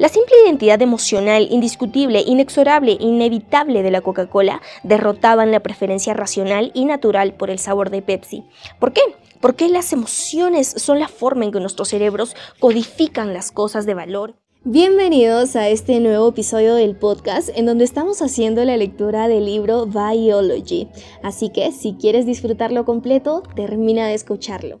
La 0.00 0.08
simple 0.08 0.34
identidad 0.46 0.80
emocional, 0.80 1.46
indiscutible, 1.50 2.22
inexorable, 2.22 2.96
inevitable 2.98 3.82
de 3.82 3.90
la 3.90 4.00
Coca-Cola 4.00 4.62
derrotaban 4.82 5.52
la 5.52 5.60
preferencia 5.60 6.14
racional 6.14 6.70
y 6.72 6.86
natural 6.86 7.34
por 7.34 7.50
el 7.50 7.58
sabor 7.58 7.90
de 7.90 8.00
Pepsi. 8.00 8.44
¿Por 8.78 8.94
qué? 8.94 9.02
Porque 9.42 9.68
las 9.68 9.92
emociones 9.92 10.68
son 10.68 11.00
la 11.00 11.08
forma 11.08 11.44
en 11.44 11.52
que 11.52 11.60
nuestros 11.60 11.88
cerebros 11.88 12.34
codifican 12.60 13.34
las 13.34 13.52
cosas 13.52 13.84
de 13.84 13.92
valor. 13.92 14.36
Bienvenidos 14.64 15.54
a 15.54 15.68
este 15.68 16.00
nuevo 16.00 16.30
episodio 16.30 16.76
del 16.76 16.96
podcast 16.96 17.50
en 17.54 17.66
donde 17.66 17.84
estamos 17.84 18.22
haciendo 18.22 18.64
la 18.64 18.78
lectura 18.78 19.28
del 19.28 19.44
libro 19.44 19.84
Biology. 19.84 20.88
Así 21.22 21.50
que 21.50 21.72
si 21.72 21.92
quieres 22.00 22.24
disfrutarlo 22.24 22.86
completo, 22.86 23.42
termina 23.54 24.06
de 24.06 24.14
escucharlo. 24.14 24.80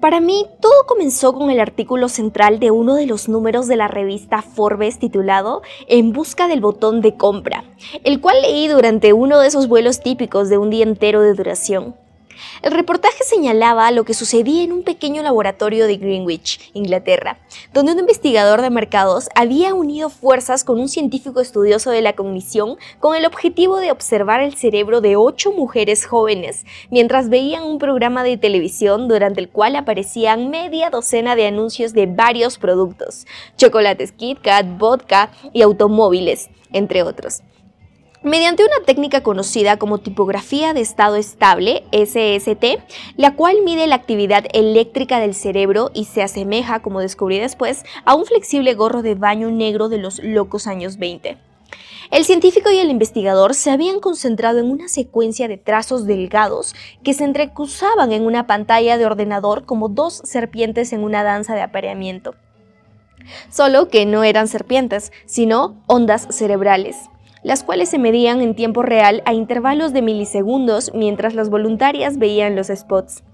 Para 0.00 0.20
mí, 0.20 0.46
todo 0.60 0.86
comenzó 0.86 1.32
con 1.32 1.50
el 1.50 1.60
artículo 1.60 2.08
central 2.08 2.58
de 2.60 2.70
uno 2.70 2.94
de 2.94 3.06
los 3.06 3.28
números 3.28 3.66
de 3.66 3.76
la 3.76 3.88
revista 3.88 4.42
Forbes 4.42 4.98
titulado 4.98 5.62
En 5.88 6.12
busca 6.12 6.48
del 6.48 6.60
botón 6.60 7.00
de 7.00 7.16
compra, 7.16 7.64
el 8.04 8.20
cual 8.20 8.40
leí 8.42 8.68
durante 8.68 9.12
uno 9.12 9.40
de 9.40 9.48
esos 9.48 9.68
vuelos 9.68 10.00
típicos 10.00 10.48
de 10.48 10.58
un 10.58 10.70
día 10.70 10.84
entero 10.84 11.22
de 11.22 11.34
duración. 11.34 11.96
El 12.60 12.72
reportaje 12.72 13.22
señalaba 13.22 13.90
lo 13.92 14.04
que 14.04 14.14
sucedía 14.14 14.64
en 14.64 14.72
un 14.72 14.82
pequeño 14.82 15.22
laboratorio 15.22 15.86
de 15.86 15.96
Greenwich, 15.96 16.70
Inglaterra, 16.74 17.38
donde 17.72 17.92
un 17.92 18.00
investigador 18.00 18.62
de 18.62 18.70
mercados 18.70 19.28
había 19.36 19.74
unido 19.74 20.10
fuerzas 20.10 20.64
con 20.64 20.80
un 20.80 20.88
científico 20.88 21.40
estudioso 21.40 21.90
de 21.90 22.02
la 22.02 22.14
cognición 22.14 22.76
con 22.98 23.14
el 23.14 23.26
objetivo 23.26 23.76
de 23.76 23.92
observar 23.92 24.40
el 24.40 24.56
cerebro 24.56 25.00
de 25.00 25.14
ocho 25.14 25.52
mujeres 25.52 26.04
jóvenes 26.04 26.64
mientras 26.90 27.28
veían 27.28 27.62
un 27.62 27.78
programa 27.78 28.24
de 28.24 28.36
televisión 28.36 29.06
durante 29.06 29.40
el 29.40 29.48
cual 29.48 29.76
aparecían 29.76 30.50
media 30.50 30.90
docena 30.90 31.36
de 31.36 31.46
anuncios 31.46 31.92
de 31.92 32.06
varios 32.06 32.58
productos, 32.58 33.26
chocolates 33.56 34.10
Kit 34.10 34.40
Kat, 34.40 34.66
vodka 34.78 35.30
y 35.52 35.62
automóviles, 35.62 36.50
entre 36.72 37.04
otros. 37.04 37.42
Mediante 38.24 38.64
una 38.64 38.84
técnica 38.84 39.22
conocida 39.22 39.76
como 39.76 39.98
tipografía 39.98 40.74
de 40.74 40.80
estado 40.80 41.14
estable, 41.14 41.84
SST, 41.92 42.82
la 43.16 43.36
cual 43.36 43.58
mide 43.64 43.86
la 43.86 43.94
actividad 43.94 44.44
eléctrica 44.52 45.20
del 45.20 45.36
cerebro 45.36 45.92
y 45.94 46.06
se 46.06 46.24
asemeja, 46.24 46.82
como 46.82 46.98
descubrí 46.98 47.38
después, 47.38 47.84
a 48.04 48.16
un 48.16 48.26
flexible 48.26 48.74
gorro 48.74 49.02
de 49.02 49.14
baño 49.14 49.52
negro 49.52 49.88
de 49.88 49.98
los 49.98 50.18
locos 50.18 50.66
años 50.66 50.98
20. 50.98 51.38
El 52.10 52.24
científico 52.24 52.72
y 52.72 52.78
el 52.78 52.90
investigador 52.90 53.54
se 53.54 53.70
habían 53.70 54.00
concentrado 54.00 54.58
en 54.58 54.68
una 54.68 54.88
secuencia 54.88 55.46
de 55.46 55.56
trazos 55.56 56.04
delgados 56.04 56.74
que 57.04 57.14
se 57.14 57.22
entrecruzaban 57.22 58.10
en 58.10 58.26
una 58.26 58.48
pantalla 58.48 58.98
de 58.98 59.06
ordenador 59.06 59.64
como 59.64 59.88
dos 59.88 60.22
serpientes 60.24 60.92
en 60.92 61.04
una 61.04 61.22
danza 61.22 61.54
de 61.54 61.62
apareamiento. 61.62 62.34
Solo 63.48 63.88
que 63.88 64.06
no 64.06 64.24
eran 64.24 64.48
serpientes, 64.48 65.12
sino 65.24 65.76
ondas 65.86 66.26
cerebrales 66.30 66.96
las 67.48 67.64
cuales 67.64 67.88
se 67.88 67.98
medían 67.98 68.42
en 68.42 68.54
tiempo 68.54 68.82
real 68.82 69.22
a 69.24 69.32
intervalos 69.32 69.94
de 69.94 70.02
milisegundos 70.02 70.92
mientras 70.92 71.32
las 71.32 71.48
voluntarias 71.48 72.18
veían 72.18 72.54
los 72.54 72.66
spots. 72.66 73.24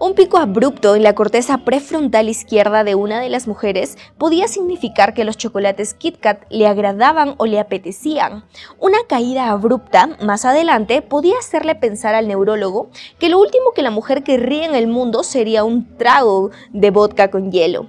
Un 0.00 0.14
pico 0.14 0.36
abrupto 0.36 0.96
en 0.96 1.04
la 1.04 1.14
corteza 1.14 1.58
prefrontal 1.58 2.28
izquierda 2.28 2.82
de 2.82 2.96
una 2.96 3.20
de 3.20 3.28
las 3.28 3.46
mujeres 3.46 3.96
podía 4.18 4.48
significar 4.48 5.14
que 5.14 5.22
los 5.22 5.36
chocolates 5.36 5.94
Kit 5.94 6.18
Kat 6.18 6.42
le 6.50 6.66
agradaban 6.66 7.36
o 7.36 7.46
le 7.46 7.60
apetecían. 7.60 8.46
Una 8.80 8.98
caída 9.08 9.50
abrupta 9.50 10.16
más 10.20 10.44
adelante 10.44 11.02
podía 11.02 11.38
hacerle 11.38 11.76
pensar 11.76 12.16
al 12.16 12.26
neurólogo 12.26 12.90
que 13.20 13.28
lo 13.28 13.38
último 13.38 13.70
que 13.76 13.82
la 13.82 13.92
mujer 13.92 14.24
querría 14.24 14.64
en 14.64 14.74
el 14.74 14.88
mundo 14.88 15.22
sería 15.22 15.62
un 15.62 15.96
trago 15.98 16.50
de 16.72 16.90
vodka 16.90 17.30
con 17.30 17.52
hielo. 17.52 17.86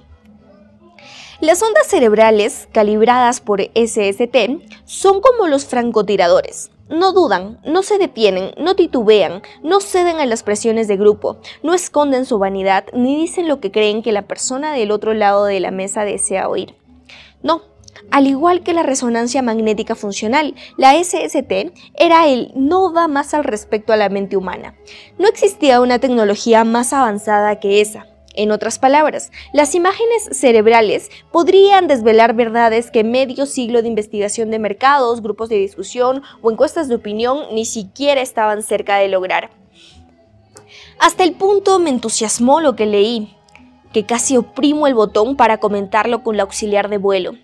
Las 1.44 1.62
ondas 1.62 1.86
cerebrales, 1.88 2.68
calibradas 2.72 3.42
por 3.42 3.60
SST, 3.60 4.62
son 4.86 5.20
como 5.20 5.46
los 5.46 5.66
francotiradores. 5.66 6.70
No 6.88 7.12
dudan, 7.12 7.60
no 7.66 7.82
se 7.82 7.98
detienen, 7.98 8.52
no 8.56 8.76
titubean, 8.76 9.42
no 9.62 9.80
ceden 9.80 10.20
a 10.20 10.24
las 10.24 10.42
presiones 10.42 10.88
de 10.88 10.96
grupo, 10.96 11.36
no 11.62 11.74
esconden 11.74 12.24
su 12.24 12.38
vanidad 12.38 12.86
ni 12.94 13.16
dicen 13.16 13.46
lo 13.46 13.60
que 13.60 13.70
creen 13.70 14.02
que 14.02 14.10
la 14.10 14.22
persona 14.22 14.72
del 14.72 14.90
otro 14.90 15.12
lado 15.12 15.44
de 15.44 15.60
la 15.60 15.70
mesa 15.70 16.06
desea 16.06 16.48
oír. 16.48 16.76
No, 17.42 17.60
al 18.10 18.26
igual 18.26 18.62
que 18.62 18.72
la 18.72 18.82
resonancia 18.82 19.42
magnética 19.42 19.94
funcional, 19.94 20.54
la 20.78 20.94
SST 20.94 21.74
era 21.94 22.26
el 22.26 22.52
no 22.56 22.90
va 22.90 23.06
más 23.06 23.34
al 23.34 23.44
respecto 23.44 23.92
a 23.92 23.98
la 23.98 24.08
mente 24.08 24.38
humana. 24.38 24.76
No 25.18 25.28
existía 25.28 25.82
una 25.82 25.98
tecnología 25.98 26.64
más 26.64 26.94
avanzada 26.94 27.60
que 27.60 27.82
esa. 27.82 28.13
En 28.36 28.50
otras 28.50 28.80
palabras, 28.80 29.30
las 29.52 29.76
imágenes 29.76 30.28
cerebrales 30.32 31.08
podrían 31.30 31.86
desvelar 31.86 32.34
verdades 32.34 32.90
que 32.90 33.04
medio 33.04 33.46
siglo 33.46 33.80
de 33.80 33.88
investigación 33.88 34.50
de 34.50 34.58
mercados, 34.58 35.22
grupos 35.22 35.48
de 35.48 35.56
discusión 35.56 36.22
o 36.42 36.50
encuestas 36.50 36.88
de 36.88 36.96
opinión 36.96 37.38
ni 37.52 37.64
siquiera 37.64 38.20
estaban 38.20 38.64
cerca 38.64 38.96
de 38.96 39.08
lograr. 39.08 39.50
Hasta 40.98 41.22
el 41.22 41.34
punto 41.34 41.78
me 41.78 41.90
entusiasmó 41.90 42.60
lo 42.60 42.74
que 42.74 42.86
leí, 42.86 43.36
que 43.92 44.04
casi 44.04 44.36
oprimo 44.36 44.88
el 44.88 44.94
botón 44.94 45.36
para 45.36 45.58
comentarlo 45.58 46.24
con 46.24 46.36
la 46.36 46.42
auxiliar 46.42 46.88
de 46.88 46.98
vuelo. 46.98 47.34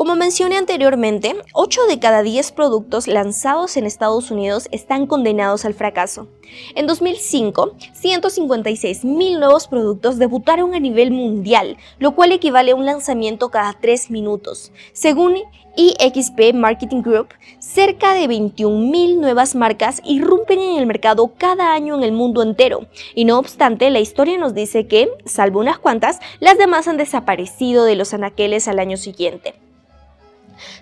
Como 0.00 0.16
mencioné 0.16 0.56
anteriormente, 0.56 1.36
8 1.52 1.82
de 1.86 1.98
cada 1.98 2.22
10 2.22 2.52
productos 2.52 3.06
lanzados 3.06 3.76
en 3.76 3.84
Estados 3.84 4.30
Unidos 4.30 4.66
están 4.72 5.06
condenados 5.06 5.66
al 5.66 5.74
fracaso. 5.74 6.26
En 6.74 6.86
2005, 6.86 7.74
156.000 8.02 9.38
nuevos 9.38 9.68
productos 9.68 10.16
debutaron 10.16 10.72
a 10.72 10.80
nivel 10.80 11.10
mundial, 11.10 11.76
lo 11.98 12.12
cual 12.12 12.32
equivale 12.32 12.70
a 12.70 12.76
un 12.76 12.86
lanzamiento 12.86 13.50
cada 13.50 13.74
3 13.78 14.10
minutos. 14.10 14.72
Según 14.94 15.36
EXP 15.76 16.54
Marketing 16.54 17.02
Group, 17.02 17.34
cerca 17.58 18.14
de 18.14 18.26
21.000 18.26 19.18
nuevas 19.18 19.54
marcas 19.54 20.00
irrumpen 20.06 20.60
en 20.60 20.78
el 20.78 20.86
mercado 20.86 21.34
cada 21.36 21.74
año 21.74 21.94
en 21.94 22.04
el 22.04 22.12
mundo 22.12 22.42
entero. 22.42 22.86
Y 23.14 23.26
no 23.26 23.38
obstante, 23.38 23.90
la 23.90 24.00
historia 24.00 24.38
nos 24.38 24.54
dice 24.54 24.86
que, 24.86 25.10
salvo 25.26 25.60
unas 25.60 25.78
cuantas, 25.78 26.20
las 26.38 26.56
demás 26.56 26.88
han 26.88 26.96
desaparecido 26.96 27.84
de 27.84 27.96
los 27.96 28.14
anaqueles 28.14 28.66
al 28.66 28.78
año 28.78 28.96
siguiente. 28.96 29.56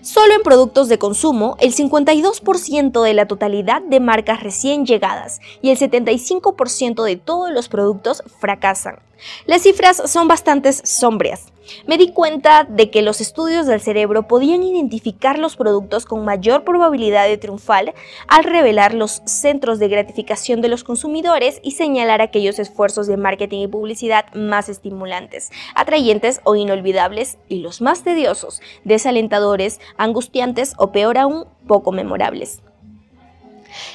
Solo 0.01 0.33
en 0.33 0.41
productos 0.41 0.89
de 0.89 0.99
consumo, 0.99 1.55
el 1.59 1.73
52% 1.73 3.03
de 3.03 3.13
la 3.13 3.27
totalidad 3.27 3.81
de 3.81 3.99
marcas 3.99 4.43
recién 4.43 4.85
llegadas 4.85 5.39
y 5.61 5.69
el 5.69 5.77
75% 5.77 7.03
de 7.03 7.15
todos 7.15 7.51
los 7.51 7.69
productos 7.69 8.23
fracasan. 8.39 8.99
Las 9.45 9.63
cifras 9.63 10.01
son 10.05 10.27
bastante 10.27 10.71
sombrías. 10.71 11.51
Me 11.85 11.97
di 11.97 12.11
cuenta 12.11 12.63
de 12.63 12.89
que 12.89 13.03
los 13.03 13.21
estudios 13.21 13.67
del 13.67 13.79
cerebro 13.79 14.27
podían 14.27 14.63
identificar 14.63 15.37
los 15.37 15.55
productos 15.55 16.05
con 16.05 16.25
mayor 16.25 16.63
probabilidad 16.63 17.27
de 17.27 17.37
triunfar 17.37 17.93
al 18.27 18.43
revelar 18.43 18.95
los 18.95 19.21
centros 19.25 19.77
de 19.77 19.87
gratificación 19.87 20.61
de 20.61 20.67
los 20.67 20.83
consumidores 20.83 21.59
y 21.61 21.71
señalar 21.71 22.21
aquellos 22.21 22.57
esfuerzos 22.57 23.05
de 23.05 23.17
marketing 23.17 23.59
y 23.59 23.67
publicidad 23.67 24.33
más 24.33 24.67
estimulantes, 24.67 25.51
atrayentes 25.75 26.41
o 26.43 26.55
inolvidables 26.55 27.37
y 27.47 27.59
los 27.59 27.81
más 27.81 28.03
tediosos, 28.03 28.61
desalentadores, 28.83 29.68
angustiantes 29.97 30.73
o 30.77 30.91
peor 30.91 31.17
aún, 31.17 31.45
poco 31.67 31.91
memorables. 31.91 32.61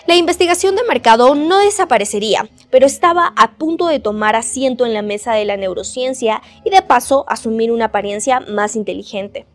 La 0.07 0.15
investigación 0.17 0.77
de 0.77 0.85
mercado 0.85 1.35
no 1.35 1.59
desaparecería, 1.59 2.49
pero 2.71 2.87
estaba 2.87 3.33
a 3.37 3.53
punto 3.53 3.87
de 3.87 4.01
tomar 4.01 4.37
asiento 4.37 4.87
en 4.87 4.95
la 4.95 5.03
mesa 5.03 5.33
de 5.35 5.45
la 5.45 5.57
neurociencia 5.57 6.43
y 6.65 6.71
de 6.71 6.83
paso 6.83 7.25
asumir 7.29 7.73
una 7.73 7.87
apariencia 7.87 8.41
más 8.41 8.77
inteligente. 8.77 9.47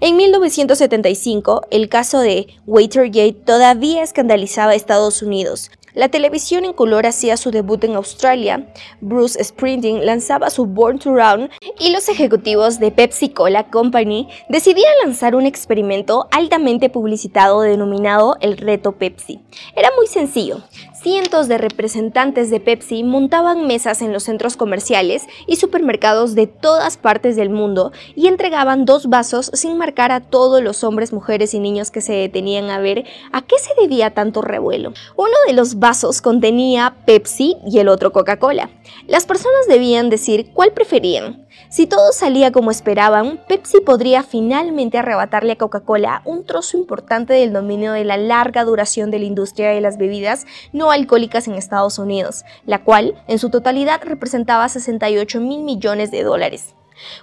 En 0.00 0.16
1975, 0.16 1.62
el 1.70 1.88
caso 1.88 2.20
de 2.20 2.48
Watergate 2.66 3.32
todavía 3.32 4.02
escandalizaba 4.02 4.72
a 4.72 4.74
Estados 4.74 5.22
Unidos, 5.22 5.70
la 5.94 6.08
televisión 6.08 6.64
en 6.64 6.72
color 6.72 7.06
hacía 7.06 7.36
su 7.36 7.50
debut 7.50 7.84
en 7.84 7.96
Australia, 7.96 8.66
Bruce 9.00 9.42
Springsteen 9.42 10.06
lanzaba 10.06 10.50
su 10.50 10.66
Born 10.66 10.98
to 10.98 11.14
Run 11.14 11.50
y 11.78 11.90
los 11.90 12.08
ejecutivos 12.08 12.80
de 12.80 12.90
Pepsi 12.90 13.28
Cola 13.28 13.70
Company 13.70 14.28
decidían 14.48 14.92
lanzar 15.04 15.34
un 15.34 15.46
experimento 15.46 16.28
altamente 16.30 16.88
publicitado 16.88 17.60
denominado 17.60 18.36
el 18.40 18.56
Reto 18.56 18.92
Pepsi. 18.92 19.40
Era 19.76 19.90
muy 19.96 20.06
sencillo, 20.06 20.62
cientos 21.02 21.48
de 21.48 21.58
representantes 21.58 22.48
de 22.48 22.60
Pepsi 22.60 23.02
montaban 23.02 23.66
mesas 23.66 24.02
en 24.02 24.12
los 24.12 24.22
centros 24.22 24.56
comerciales 24.56 25.24
y 25.48 25.56
supermercados 25.56 26.34
de 26.36 26.46
todas 26.46 26.96
partes 26.96 27.34
del 27.34 27.50
mundo 27.50 27.90
y 28.14 28.28
entregaban 28.28 28.84
dos 28.84 29.08
vasos 29.08 29.50
sin 29.52 29.76
marcar 29.76 30.12
a 30.12 30.20
todos 30.20 30.62
los 30.62 30.84
hombres, 30.84 31.12
mujeres 31.12 31.54
y 31.54 31.58
niños 31.58 31.90
que 31.90 32.00
se 32.00 32.12
detenían 32.12 32.70
a 32.70 32.78
ver 32.78 33.04
a 33.32 33.42
qué 33.42 33.56
se 33.58 33.80
debía 33.80 34.14
tanto 34.14 34.42
revuelo. 34.42 34.92
Uno 35.16 35.36
de 35.46 35.54
los 35.54 35.80
vasos 35.80 36.22
contenía 36.22 36.94
Pepsi 37.04 37.56
y 37.66 37.80
el 37.80 37.88
otro 37.88 38.12
Coca-Cola. 38.12 38.70
Las 39.08 39.26
personas 39.26 39.66
debían 39.68 40.08
decir 40.08 40.50
cuál 40.54 40.72
preferían. 40.72 41.46
Si 41.68 41.86
todo 41.86 42.12
salía 42.12 42.52
como 42.52 42.70
esperaban, 42.70 43.40
Pepsi 43.48 43.80
podría 43.80 44.22
finalmente 44.22 44.98
arrebatarle 44.98 45.52
a 45.52 45.58
Coca-Cola 45.58 46.22
un 46.24 46.44
trozo 46.44 46.76
importante 46.76 47.32
del 47.32 47.52
dominio 47.52 47.92
de 47.92 48.04
la 48.04 48.16
larga 48.16 48.64
duración 48.64 49.10
de 49.10 49.18
la 49.18 49.24
industria 49.24 49.70
de 49.70 49.80
las 49.80 49.98
bebidas 49.98 50.46
no 50.72 50.90
alcohólicas 50.90 51.48
en 51.48 51.54
Estados 51.54 51.98
Unidos, 51.98 52.44
la 52.66 52.84
cual 52.84 53.14
en 53.28 53.38
su 53.38 53.50
totalidad 53.50 54.00
representaba 54.04 54.68
68 54.68 55.40
mil 55.40 55.62
millones 55.62 56.10
de 56.10 56.22
dólares. 56.22 56.74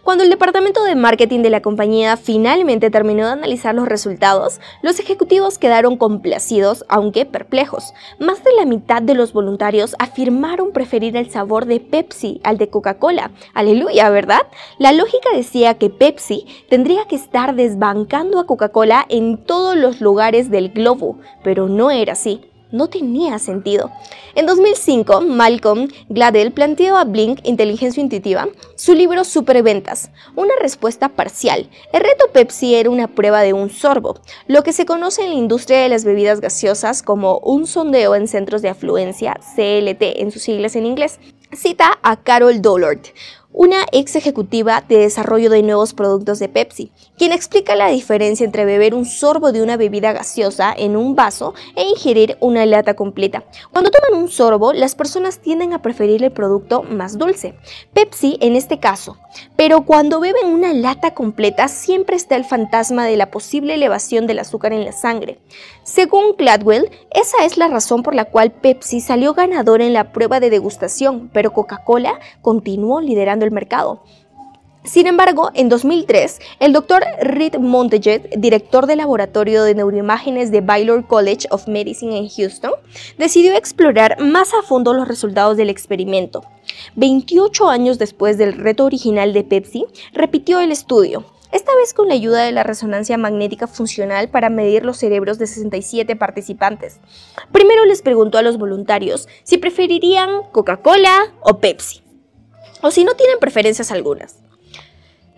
Cuando 0.04 0.24
el 0.24 0.30
departamento 0.30 0.84
de 0.84 0.96
marketing 0.96 1.42
de 1.42 1.50
la 1.50 1.62
compañía 1.62 2.18
finalmente 2.18 2.90
terminó 2.90 3.26
de 3.26 3.34
analizar 3.34 3.76
los 3.76 3.88
resultados, 3.88 4.60
los 4.82 5.00
ejecutivos 5.00 5.58
quedaron 5.58 5.98
complacidos, 5.98 6.86
aunque 6.90 7.26
perplejos. 7.26 7.94
Más 8.20 8.44
de 8.44 8.54
la 8.54 8.66
mitad 8.66 9.02
de 9.02 9.16
los 9.16 9.34
voluntarios 9.34 9.96
afirmaron 10.00 10.72
preferir 10.72 11.16
el 11.18 11.30
sabor 11.30 11.66
de 11.66 11.80
Pepsi 11.80 12.42
al 12.44 12.58
de 12.58 12.70
Coca-Cola. 12.70 13.32
Aleluya, 13.54 14.10
¿verdad? 14.10 14.42
La 14.78 14.92
lógica 14.92 15.30
decía 15.36 15.78
que 15.78 15.90
Pepsi 15.90 16.46
tendría 16.70 17.06
que 17.06 17.16
estar 17.16 17.56
desbancando 17.56 18.40
a 18.40 18.46
Coca-Cola 18.46 19.06
en 19.10 19.38
todos 19.38 19.76
los 19.76 20.02
lugares 20.02 20.50
del 20.50 20.70
globo, 20.70 21.18
pero 21.44 21.68
no 21.68 21.92
era 21.92 22.14
así 22.14 22.42
no 22.72 22.88
tenía 22.88 23.40
sentido. 23.40 23.92
En 24.36 24.46
2005, 24.46 25.22
Malcolm 25.22 25.90
Gladwell 26.10 26.52
planteó 26.52 26.98
a 26.98 27.04
Blink 27.04 27.40
Inteligencia 27.44 28.02
Intuitiva 28.02 28.48
su 28.76 28.94
libro 28.94 29.24
Superventas, 29.24 30.12
una 30.36 30.54
respuesta 30.62 31.10
parcial. 31.10 31.70
El 31.92 32.02
reto 32.02 32.26
Pepsi 32.32 32.76
era 32.76 32.90
una 32.90 33.08
prueba 33.08 33.42
de 33.42 33.54
un 33.54 33.70
sorbo, 33.70 34.20
lo 34.48 34.64
que 34.64 34.74
se 34.74 34.86
conoce 34.86 35.24
en 35.24 35.30
la 35.30 35.36
industria 35.36 35.80
de 35.80 35.90
las 35.90 36.06
bebidas 36.06 36.42
gaseosas 36.42 37.04
como 37.04 37.40
un 37.40 37.68
sondeo 37.68 38.16
en 38.16 38.28
centros 38.28 38.62
de 38.62 38.70
afluencia, 38.70 39.40
CLT 39.56 40.02
en 40.02 40.32
sus 40.32 40.44
siglas 40.44 40.76
en 40.76 40.86
inglés. 40.86 41.20
Cita 41.52 41.98
a 42.04 42.16
Carol 42.16 42.62
Dollard, 42.62 43.00
una 43.52 43.78
ex 43.92 44.16
ejecutiva 44.16 44.84
de 44.88 45.00
desarrollo 45.00 45.50
de 45.50 45.64
nuevos 45.64 45.94
productos 45.94 46.38
de 46.38 46.50
Pepsi, 46.50 46.92
quien 47.18 47.32
explica 47.32 47.76
la 47.76 47.88
diferencia 47.88 48.46
entre 48.46 48.64
beber 48.64 48.94
un 48.94 49.06
sorbo 49.06 49.52
de 49.52 49.64
una 49.64 49.76
bebida 49.76 50.14
gaseosa 50.14 50.72
en 50.78 50.96
un 50.96 51.16
vaso 51.16 51.56
e 51.76 51.84
ingerir 51.84 52.38
una 52.42 52.66
lata 52.68 52.94
completa. 52.94 53.44
Cuando 53.72 53.90
toman 53.90 54.22
un 54.22 54.30
sorbo, 54.30 54.72
las 54.72 54.94
personas 54.94 55.40
tienden 55.40 55.74
a 55.74 55.82
preferir 55.82 56.24
el 56.24 56.32
producto 56.32 56.84
más 56.84 57.18
dulce, 57.18 57.56
Pepsi 57.94 58.38
en 58.40 58.56
este 58.56 58.80
caso, 58.80 59.18
pero 59.56 59.82
cuando 59.82 60.20
beben 60.20 60.48
una 60.48 60.74
lata 60.74 61.16
completa 61.16 61.68
siempre 61.68 62.16
está 62.16 62.36
el 62.36 62.46
fantasma 62.46 63.06
de 63.06 63.18
la 63.18 63.32
posible 63.32 63.74
elevación 63.74 64.28
del 64.28 64.40
azúcar 64.40 64.74
en 64.74 64.86
la 64.86 64.92
sangre. 64.92 65.40
Según 65.84 66.36
Gladwell, 66.38 66.92
esa 67.10 67.44
es 67.46 67.58
la 67.58 67.68
razón 67.68 68.04
por 68.04 68.14
la 68.14 68.26
cual 68.26 68.52
Pepsi 68.52 69.02
salió 69.02 69.34
ganador 69.34 69.82
en 69.82 69.94
la 69.94 70.12
prueba 70.12 70.40
de 70.40 70.52
degustación, 70.52 71.32
pero 71.34 71.52
Coca-Cola 71.52 72.20
continuó 72.44 73.02
liderando 73.02 73.39
el 73.46 73.52
mercado. 73.52 74.04
Sin 74.86 75.08
embargo, 75.08 75.52
en 75.54 75.68
2003, 75.68 76.40
el 76.62 76.72
doctor 76.72 77.04
Reed 77.22 77.58
Montague, 77.58 78.30
director 78.38 78.88
del 78.88 79.00
laboratorio 79.00 79.64
de 79.64 79.76
neuroimágenes 79.76 80.52
de 80.52 80.62
Baylor 80.62 81.06
College 81.06 81.48
of 81.52 81.68
Medicine 81.68 82.18
en 82.18 82.30
Houston, 82.30 82.72
decidió 83.18 83.54
explorar 83.56 84.22
más 84.22 84.54
a 84.54 84.62
fondo 84.64 84.94
los 84.94 85.08
resultados 85.08 85.58
del 85.58 85.70
experimento. 85.70 86.46
28 86.96 87.70
años 87.70 88.00
después 88.00 88.38
del 88.38 88.54
reto 88.54 88.86
original 88.86 89.34
de 89.34 89.44
Pepsi, 89.44 89.86
repitió 90.14 90.62
el 90.62 90.72
estudio, 90.72 91.26
esta 91.52 91.76
vez 91.76 91.94
con 91.94 92.08
la 92.08 92.14
ayuda 92.14 92.44
de 92.44 92.52
la 92.52 92.64
resonancia 92.64 93.18
magnética 93.18 93.68
funcional 93.68 94.30
para 94.30 94.50
medir 94.50 94.86
los 94.86 94.98
cerebros 94.98 95.40
de 95.40 95.48
67 95.48 96.16
participantes. 96.16 97.00
Primero 97.52 97.86
les 97.86 98.02
preguntó 98.02 98.38
a 98.38 98.44
los 98.44 98.58
voluntarios 98.58 99.28
si 99.44 99.58
preferirían 99.58 100.44
Coca-Cola 100.52 101.34
o 101.42 101.58
Pepsi, 101.58 102.02
o 102.82 102.92
si 102.92 103.04
no 103.04 103.16
tienen 103.16 103.40
preferencias 103.40 103.92
algunas. 103.92 104.36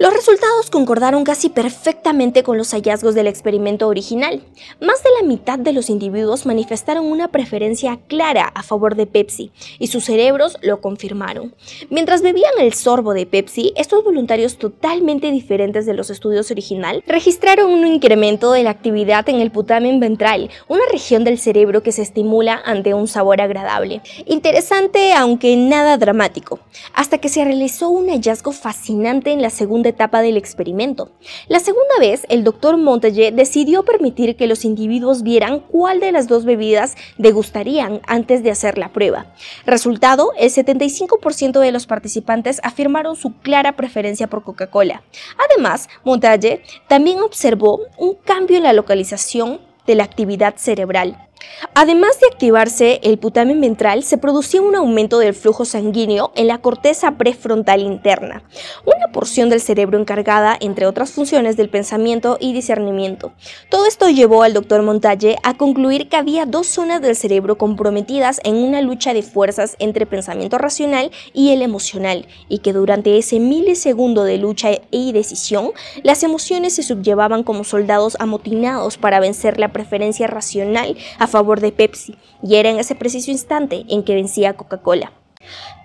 Los 0.02 0.16
resultados 0.16 0.72
concordaron 0.72 1.24
casi 1.24 1.50
perfectamente 1.50 2.42
con 2.42 2.58
los 2.58 2.72
hallazgos 2.72 3.14
del 3.14 3.28
experimento 3.28 3.88
original. 3.88 4.42
Más 4.80 5.04
de 5.04 5.12
la 5.20 5.28
mitad 5.28 5.60
de 5.60 5.74
los 5.74 5.92
individuos 5.92 6.48
manifestaron 6.48 7.06
una 7.06 7.28
preferencia 7.28 8.00
clara 8.08 8.52
a 8.56 8.64
favor 8.64 8.96
de 8.96 9.06
Pepsi, 9.06 9.52
y 9.78 9.90
sus 9.90 10.06
cerebros 10.06 10.58
lo 10.64 10.82
confirmaron. 10.82 11.54
Mientras 11.92 12.24
bebían 12.24 12.54
el 12.60 12.74
sorbo 12.74 13.14
de 13.14 13.28
Pepsi, 13.28 13.74
estos 13.76 14.04
voluntarios 14.04 14.58
totalmente 14.58 15.30
diferentes 15.30 15.86
de 15.86 15.94
los 15.94 16.10
estudios 16.10 16.50
original 16.50 17.04
registraron 17.06 17.70
un 17.70 17.86
incremento 17.86 18.54
de 18.54 18.64
la 18.64 18.72
actividad 18.72 19.30
en 19.30 19.40
el 19.40 19.52
putamen 19.52 20.00
ventral, 20.00 20.50
una 20.68 20.82
región 20.92 21.24
del 21.24 21.38
cerebro 21.38 21.84
que 21.84 21.92
se 21.92 22.02
estimula 22.02 22.60
ante 22.66 22.96
un 22.96 23.08
sabor 23.08 23.40
agradable. 23.40 24.02
Interesante, 24.26 25.14
aunque 25.14 25.56
nada 25.58 26.00
dramático, 26.00 26.60
hasta 26.96 27.20
que 27.20 27.30
se 27.30 27.46
realizó 27.46 27.90
un 27.90 28.10
hallazgo 28.10 28.52
fascinante 28.52 29.30
en 29.30 29.44
la 29.44 29.52
segunda 29.52 29.91
etapa 29.92 30.22
del 30.22 30.36
experimento. 30.36 31.12
La 31.48 31.60
segunda 31.60 31.96
vez, 32.00 32.26
el 32.28 32.44
doctor 32.44 32.78
Montague 32.78 33.32
decidió 33.32 33.84
permitir 33.84 34.36
que 34.36 34.48
los 34.48 34.66
individuos 34.66 35.24
vieran 35.24 35.60
cuál 35.60 36.00
de 36.00 36.12
las 36.12 36.28
dos 36.28 36.44
bebidas 36.44 36.96
degustarían 37.18 38.02
antes 38.08 38.44
de 38.44 38.52
hacer 38.52 38.78
la 38.78 38.92
prueba. 38.92 39.28
Resultado, 39.66 40.32
el 40.38 40.50
75% 40.50 41.60
de 41.60 41.72
los 41.72 41.86
participantes 41.86 42.60
afirmaron 42.64 43.16
su 43.16 43.38
clara 43.40 43.76
preferencia 43.76 44.28
por 44.28 44.44
Coca-Cola. 44.44 45.04
Además, 45.50 45.88
Montague 46.04 46.64
también 46.88 47.20
observó 47.20 47.82
un 47.98 48.16
cambio 48.16 48.58
en 48.58 48.64
la 48.64 48.74
localización 48.74 49.62
de 49.86 49.96
la 49.96 50.04
actividad 50.04 50.56
cerebral. 50.58 51.28
Además 51.74 52.20
de 52.20 52.28
activarse 52.28 53.00
el 53.04 53.18
putamen 53.18 53.62
ventral, 53.62 54.04
se 54.04 54.18
producía 54.18 54.62
un 54.62 54.76
aumento 54.76 55.20
del 55.20 55.34
flujo 55.34 55.64
sanguíneo 55.64 56.32
en 56.36 56.48
la 56.48 56.58
corteza 56.58 57.12
prefrontal 57.12 57.82
interna, 57.82 58.44
una 58.86 59.12
porción 59.14 59.50
del 59.50 59.62
cerebro 59.62 59.98
encargada, 59.98 60.58
entre 60.60 60.86
otras 60.86 61.12
funciones, 61.12 61.58
del 61.58 61.70
pensamiento 61.70 62.38
y 62.40 62.54
discernimiento. 62.54 63.32
Todo 63.70 63.86
esto 63.86 64.10
llevó 64.10 64.44
al 64.44 64.54
doctor 64.54 64.82
Montalle 64.82 65.38
a 65.44 65.56
concluir 65.56 66.10
que 66.10 66.18
había 66.18 66.46
dos 66.46 66.68
zonas 66.68 67.02
del 67.02 67.16
cerebro 67.16 67.58
comprometidas 67.58 68.42
en 68.44 68.56
una 68.56 68.82
lucha 68.82 69.14
de 69.14 69.24
fuerzas 69.24 69.76
entre 69.80 70.06
pensamiento 70.06 70.58
racional 70.58 71.12
y 71.34 71.52
el 71.52 71.62
emocional, 71.62 72.28
y 72.50 72.60
que 72.60 72.74
durante 72.74 73.18
ese 73.18 73.40
milisegundo 73.40 74.24
de 74.24 74.38
lucha 74.38 74.70
y 74.92 75.14
decisión, 75.14 75.72
las 76.04 76.24
emociones 76.24 76.76
se 76.76 76.84
sublevaban 76.84 77.44
como 77.44 77.64
soldados 77.64 78.18
amotinados 78.20 78.98
para 78.98 79.20
vencer 79.20 79.60
la 79.60 79.72
preferencia 79.72 80.28
racional 80.28 80.98
a 81.20 81.28
favor 81.32 81.60
de 81.60 81.72
Pepsi, 81.72 82.16
y 82.44 82.56
era 82.56 82.70
en 82.70 82.80
ese 82.80 82.96
preciso 82.96 83.32
instante 83.32 83.86
en 83.90 84.04
que 84.04 84.16
vencía 84.16 84.54
Coca-Cola. 84.54 85.12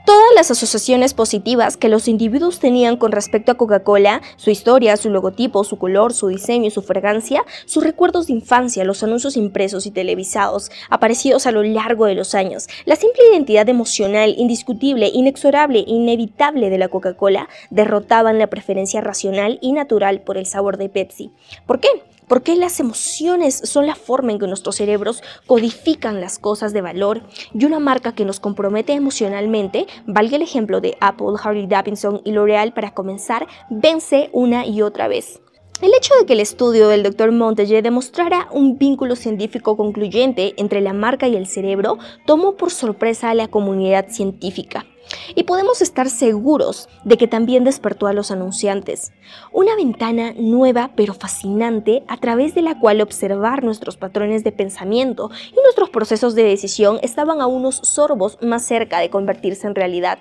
Todas 0.05 0.35
las 0.37 0.53
asociaciones 0.53 1.15
positivas 1.15 1.77
que 1.77 1.89
los 1.89 2.07
individuos 2.07 2.61
tenían 2.61 2.97
con 2.97 3.11
respecto 3.11 3.51
a 3.51 3.57
Coca-Cola, 3.57 4.23
su 4.37 4.51
historia, 4.51 4.97
su 4.97 5.11
logotipo, 5.11 5.65
su 5.65 5.79
color, 5.79 6.15
su 6.15 6.29
diseño 6.29 6.71
su 6.71 6.83
fragancia, 6.83 7.43
sus 7.65 7.83
recuerdos 7.83 8.29
de 8.29 8.35
infancia, 8.35 8.85
los 8.85 9.03
anuncios 9.03 9.37
impresos 9.37 9.85
y 9.85 9.91
televisados, 9.91 10.71
aparecidos 10.91 11.49
a 11.49 11.51
lo 11.51 11.65
largo 11.65 12.07
de 12.07 12.15
los 12.15 12.37
años, 12.37 12.69
la 12.85 12.95
simple 12.95 13.21
identidad 13.33 13.69
emocional, 13.69 14.35
indiscutible, 14.39 15.09
inexorable 15.09 15.83
inevitable 15.85 16.71
de 16.71 16.79
la 16.79 16.89
Coca-Cola, 16.89 17.49
derrotaban 17.71 18.39
la 18.39 18.47
preferencia 18.47 19.01
racional 19.01 19.59
y 19.61 19.73
natural 19.73 20.21
por 20.21 20.39
el 20.39 20.47
sabor 20.47 20.77
de 20.77 20.89
Pepsi. 20.89 21.33
¿Por 21.67 21.81
qué? 21.81 21.89
Porque 22.29 22.57
las 22.57 22.81
emociones 22.81 23.61
son 23.65 23.87
la 23.87 23.95
forma 23.95 24.33
en 24.33 24.39
que 24.39 24.47
nuestros 24.47 24.77
cerebros 24.77 25.23
codifican 25.47 26.21
las 26.21 26.39
cosas 26.39 26.73
de 26.73 26.81
valor 26.81 27.23
y 27.55 27.65
una 27.65 27.79
marca 27.79 28.15
que 28.15 28.25
nos 28.25 28.41
compromete 28.41 28.93
emocionalmente, 28.95 29.87
valga 30.07 30.37
el 30.37 30.43
ejemplo 30.43 30.81
de 30.81 30.97
Apple, 31.01 31.37
Harley 31.43 31.67
Davidson 31.67 32.23
y 32.25 32.33
L'Oreal 32.33 32.73
para 32.73 32.95
comenzar, 32.95 33.47
vence 33.71 34.31
una 34.33 34.67
y 34.67 34.83
otra 34.83 35.09
vez. 35.09 35.41
El 35.83 35.93
hecho 35.93 36.15
de 36.19 36.25
que 36.25 36.33
el 36.33 36.41
estudio 36.41 36.89
del 36.89 37.03
Dr. 37.03 37.33
Montague 37.33 37.83
demostrara 37.83 38.49
un 38.51 38.79
vínculo 38.79 39.15
científico 39.15 39.77
concluyente 39.77 40.55
entre 40.57 40.81
la 40.81 40.95
marca 40.95 41.29
y 41.29 41.37
el 41.37 41.47
cerebro 41.47 41.99
tomó 42.25 42.57
por 42.57 42.71
sorpresa 42.71 43.29
a 43.29 43.35
la 43.35 43.49
comunidad 43.49 44.09
científica. 44.09 44.87
Y 45.35 45.45
podemos 45.45 45.83
estar 45.83 46.11
seguros 46.11 46.89
de 47.05 47.17
que 47.17 47.29
también 47.29 47.65
despertó 47.65 48.07
a 48.07 48.13
los 48.13 48.31
anunciantes. 48.31 49.13
Una 49.53 49.75
ventana 49.77 50.33
nueva 50.37 50.91
pero 50.97 51.15
fascinante 51.15 52.05
a 52.09 52.17
través 52.17 52.55
de 52.55 52.63
la 52.63 52.79
cual 52.79 53.01
observar 53.01 53.65
nuestros 53.65 53.97
patrones 53.97 54.45
de 54.45 54.53
pensamiento 54.53 55.31
y 55.53 55.61
nuestros 55.63 55.91
procesos 55.91 56.35
de 56.35 56.45
decisión 56.45 56.99
estaban 57.03 57.41
a 57.41 57.47
unos 57.47 57.77
sorbos 57.77 58.39
más 58.43 58.65
cerca 58.65 59.01
de 59.01 59.11
convertirse 59.11 59.67
en 59.67 59.75
realidad. 59.75 60.19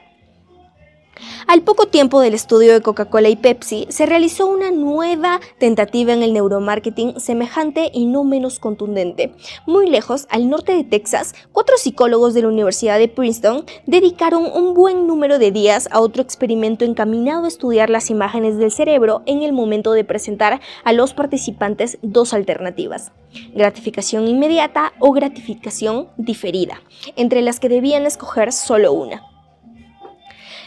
Al 1.47 1.61
poco 1.61 1.87
tiempo 1.87 2.21
del 2.21 2.33
estudio 2.33 2.73
de 2.73 2.81
Coca-Cola 2.81 3.29
y 3.29 3.35
Pepsi, 3.35 3.85
se 3.89 4.05
realizó 4.05 4.47
una 4.47 4.71
nueva 4.71 5.39
tentativa 5.59 6.13
en 6.13 6.23
el 6.23 6.33
neuromarketing 6.33 7.19
semejante 7.19 7.91
y 7.93 8.05
no 8.05 8.23
menos 8.23 8.59
contundente. 8.59 9.33
Muy 9.65 9.89
lejos, 9.89 10.27
al 10.29 10.49
norte 10.49 10.73
de 10.73 10.83
Texas, 10.83 11.33
cuatro 11.51 11.77
psicólogos 11.77 12.33
de 12.33 12.41
la 12.41 12.47
Universidad 12.47 12.97
de 12.97 13.07
Princeton 13.07 13.65
dedicaron 13.85 14.45
un 14.45 14.73
buen 14.73 15.07
número 15.07 15.39
de 15.39 15.51
días 15.51 15.87
a 15.91 15.99
otro 15.99 16.21
experimento 16.21 16.85
encaminado 16.85 17.45
a 17.45 17.49
estudiar 17.49 17.89
las 17.89 18.09
imágenes 18.09 18.57
del 18.57 18.71
cerebro 18.71 19.21
en 19.25 19.41
el 19.41 19.53
momento 19.53 19.93
de 19.93 20.03
presentar 20.03 20.61
a 20.83 20.93
los 20.93 21.13
participantes 21.13 21.97
dos 22.01 22.33
alternativas, 22.33 23.11
gratificación 23.53 24.27
inmediata 24.27 24.93
o 24.99 25.11
gratificación 25.11 26.09
diferida, 26.17 26.81
entre 27.15 27.41
las 27.41 27.59
que 27.59 27.69
debían 27.69 28.05
escoger 28.05 28.51
solo 28.51 28.93
una. 28.93 29.34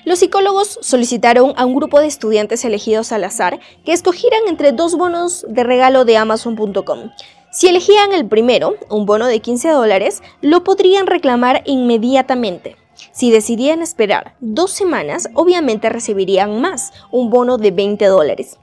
Los 0.08 0.20
psicólogos 0.20 0.78
solicitaron 0.80 1.52
a 1.58 1.66
un 1.66 1.74
grupo 1.74 2.00
de 2.00 2.06
estudiantes 2.06 2.64
elegidos 2.64 3.12
al 3.12 3.24
azar 3.24 3.60
que 3.84 3.92
escogieran 3.92 4.40
entre 4.48 4.72
dos 4.72 4.96
bonos 4.96 5.44
de 5.50 5.64
regalo 5.64 6.06
de 6.06 6.16
Amazon.com. 6.16 7.10
Si 7.52 7.68
elegían 7.68 8.14
el 8.14 8.26
primero, 8.26 8.76
un 8.88 9.04
bono 9.04 9.26
de 9.26 9.40
15 9.40 9.68
dólares, 9.68 10.22
lo 10.40 10.64
podrían 10.64 11.06
reclamar 11.06 11.62
inmediatamente. 11.66 12.76
Si 13.12 13.30
decidían 13.30 13.82
esperar 13.82 14.34
dos 14.40 14.70
semanas, 14.70 15.28
obviamente 15.34 15.90
recibirían 15.90 16.58
más, 16.58 16.94
un 17.10 17.28
bono 17.28 17.58
de 17.58 17.70
20 17.70 18.06
dólares. 18.06 18.56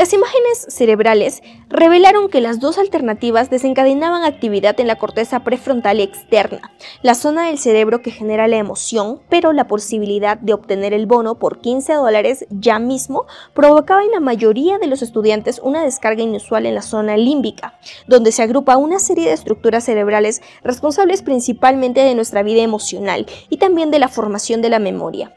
Las 0.00 0.14
imágenes 0.14 0.64
cerebrales 0.68 1.42
revelaron 1.68 2.30
que 2.30 2.40
las 2.40 2.58
dos 2.58 2.78
alternativas 2.78 3.50
desencadenaban 3.50 4.24
actividad 4.24 4.80
en 4.80 4.86
la 4.86 4.96
corteza 4.96 5.40
prefrontal 5.40 6.00
externa, 6.00 6.72
la 7.02 7.14
zona 7.14 7.48
del 7.48 7.58
cerebro 7.58 8.00
que 8.00 8.10
genera 8.10 8.48
la 8.48 8.56
emoción, 8.56 9.20
pero 9.28 9.52
la 9.52 9.68
posibilidad 9.68 10.38
de 10.38 10.54
obtener 10.54 10.94
el 10.94 11.04
bono 11.04 11.34
por 11.34 11.60
15 11.60 11.92
dólares 11.92 12.46
ya 12.48 12.78
mismo 12.78 13.26
provocaba 13.52 14.02
en 14.02 14.12
la 14.12 14.20
mayoría 14.20 14.78
de 14.78 14.86
los 14.86 15.02
estudiantes 15.02 15.60
una 15.62 15.84
descarga 15.84 16.22
inusual 16.22 16.64
en 16.64 16.76
la 16.76 16.80
zona 16.80 17.18
límbica, 17.18 17.78
donde 18.06 18.32
se 18.32 18.42
agrupa 18.42 18.78
una 18.78 19.00
serie 19.00 19.28
de 19.28 19.34
estructuras 19.34 19.84
cerebrales 19.84 20.40
responsables 20.64 21.20
principalmente 21.20 22.00
de 22.00 22.14
nuestra 22.14 22.42
vida 22.42 22.62
emocional 22.62 23.26
y 23.50 23.58
también 23.58 23.90
de 23.90 23.98
la 23.98 24.08
formación 24.08 24.62
de 24.62 24.70
la 24.70 24.78
memoria. 24.78 25.36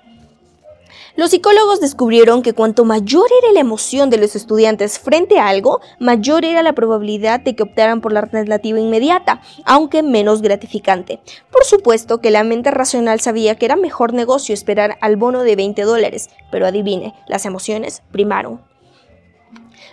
Los 1.15 1.29
psicólogos 1.29 1.79
descubrieron 1.79 2.41
que 2.41 2.53
cuanto 2.53 2.85
mayor 2.85 3.27
era 3.43 3.51
la 3.51 3.59
emoción 3.59 4.09
de 4.09 4.17
los 4.17 4.35
estudiantes 4.35 4.97
frente 4.97 5.37
a 5.37 5.47
algo, 5.47 5.79
mayor 5.99 6.43
era 6.43 6.63
la 6.63 6.73
probabilidad 6.73 7.39
de 7.39 7.55
que 7.55 7.61
optaran 7.61 8.01
por 8.01 8.11
la 8.13 8.21
alternativa 8.21 8.79
inmediata, 8.79 9.39
aunque 9.63 10.01
menos 10.01 10.41
gratificante. 10.41 11.19
Por 11.51 11.65
supuesto 11.65 12.19
que 12.19 12.31
la 12.31 12.43
mente 12.43 12.71
racional 12.71 13.19
sabía 13.19 13.55
que 13.55 13.65
era 13.65 13.75
mejor 13.75 14.13
negocio 14.13 14.55
esperar 14.55 14.97
al 15.01 15.15
bono 15.15 15.43
de 15.43 15.55
20 15.55 15.83
dólares, 15.83 16.31
pero 16.51 16.65
adivine, 16.65 17.13
las 17.27 17.45
emociones 17.45 18.01
primaron. 18.11 18.61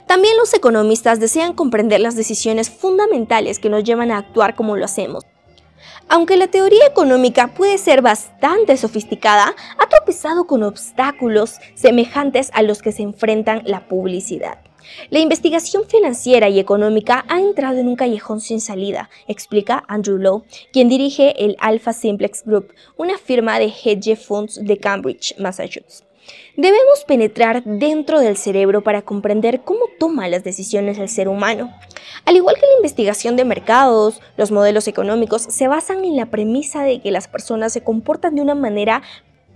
También 0.06 0.38
los 0.38 0.54
economistas 0.54 1.20
desean 1.20 1.52
comprender 1.52 2.00
las 2.00 2.16
decisiones 2.16 2.70
fundamentales 2.70 3.58
que 3.58 3.68
nos 3.68 3.84
llevan 3.84 4.10
a 4.10 4.16
actuar 4.16 4.56
como 4.56 4.74
lo 4.74 4.86
hacemos. 4.86 5.24
Aunque 6.12 6.36
la 6.36 6.48
teoría 6.48 6.84
económica 6.86 7.54
puede 7.54 7.78
ser 7.78 8.02
bastante 8.02 8.76
sofisticada, 8.76 9.54
ha 9.78 9.88
tropezado 9.88 10.48
con 10.48 10.64
obstáculos 10.64 11.58
semejantes 11.76 12.50
a 12.52 12.62
los 12.62 12.82
que 12.82 12.90
se 12.90 13.02
enfrentan 13.02 13.62
la 13.64 13.86
publicidad. 13.86 14.58
La 15.10 15.20
investigación 15.20 15.84
financiera 15.86 16.48
y 16.48 16.58
económica 16.58 17.24
ha 17.28 17.38
entrado 17.38 17.78
en 17.78 17.86
un 17.86 17.94
callejón 17.94 18.40
sin 18.40 18.60
salida, 18.60 19.08
explica 19.28 19.84
Andrew 19.86 20.18
Lowe, 20.18 20.42
quien 20.72 20.88
dirige 20.88 21.44
el 21.44 21.56
Alpha 21.60 21.92
Simplex 21.92 22.44
Group, 22.44 22.74
una 22.96 23.16
firma 23.16 23.60
de 23.60 23.66
hedge 23.66 24.16
funds 24.16 24.58
de 24.60 24.78
Cambridge, 24.78 25.36
Massachusetts. 25.38 26.09
Debemos 26.56 27.04
penetrar 27.06 27.62
dentro 27.64 28.20
del 28.20 28.36
cerebro 28.36 28.82
para 28.82 29.02
comprender 29.02 29.62
cómo 29.62 29.86
toma 29.98 30.28
las 30.28 30.44
decisiones 30.44 30.98
el 30.98 31.08
ser 31.08 31.28
humano. 31.28 31.72
Al 32.24 32.36
igual 32.36 32.56
que 32.56 32.66
la 32.66 32.76
investigación 32.76 33.36
de 33.36 33.44
mercados, 33.44 34.20
los 34.36 34.50
modelos 34.50 34.88
económicos 34.88 35.42
se 35.42 35.68
basan 35.68 36.04
en 36.04 36.16
la 36.16 36.26
premisa 36.26 36.82
de 36.82 37.00
que 37.00 37.10
las 37.10 37.28
personas 37.28 37.72
se 37.72 37.82
comportan 37.82 38.34
de 38.34 38.42
una 38.42 38.54
manera 38.54 39.02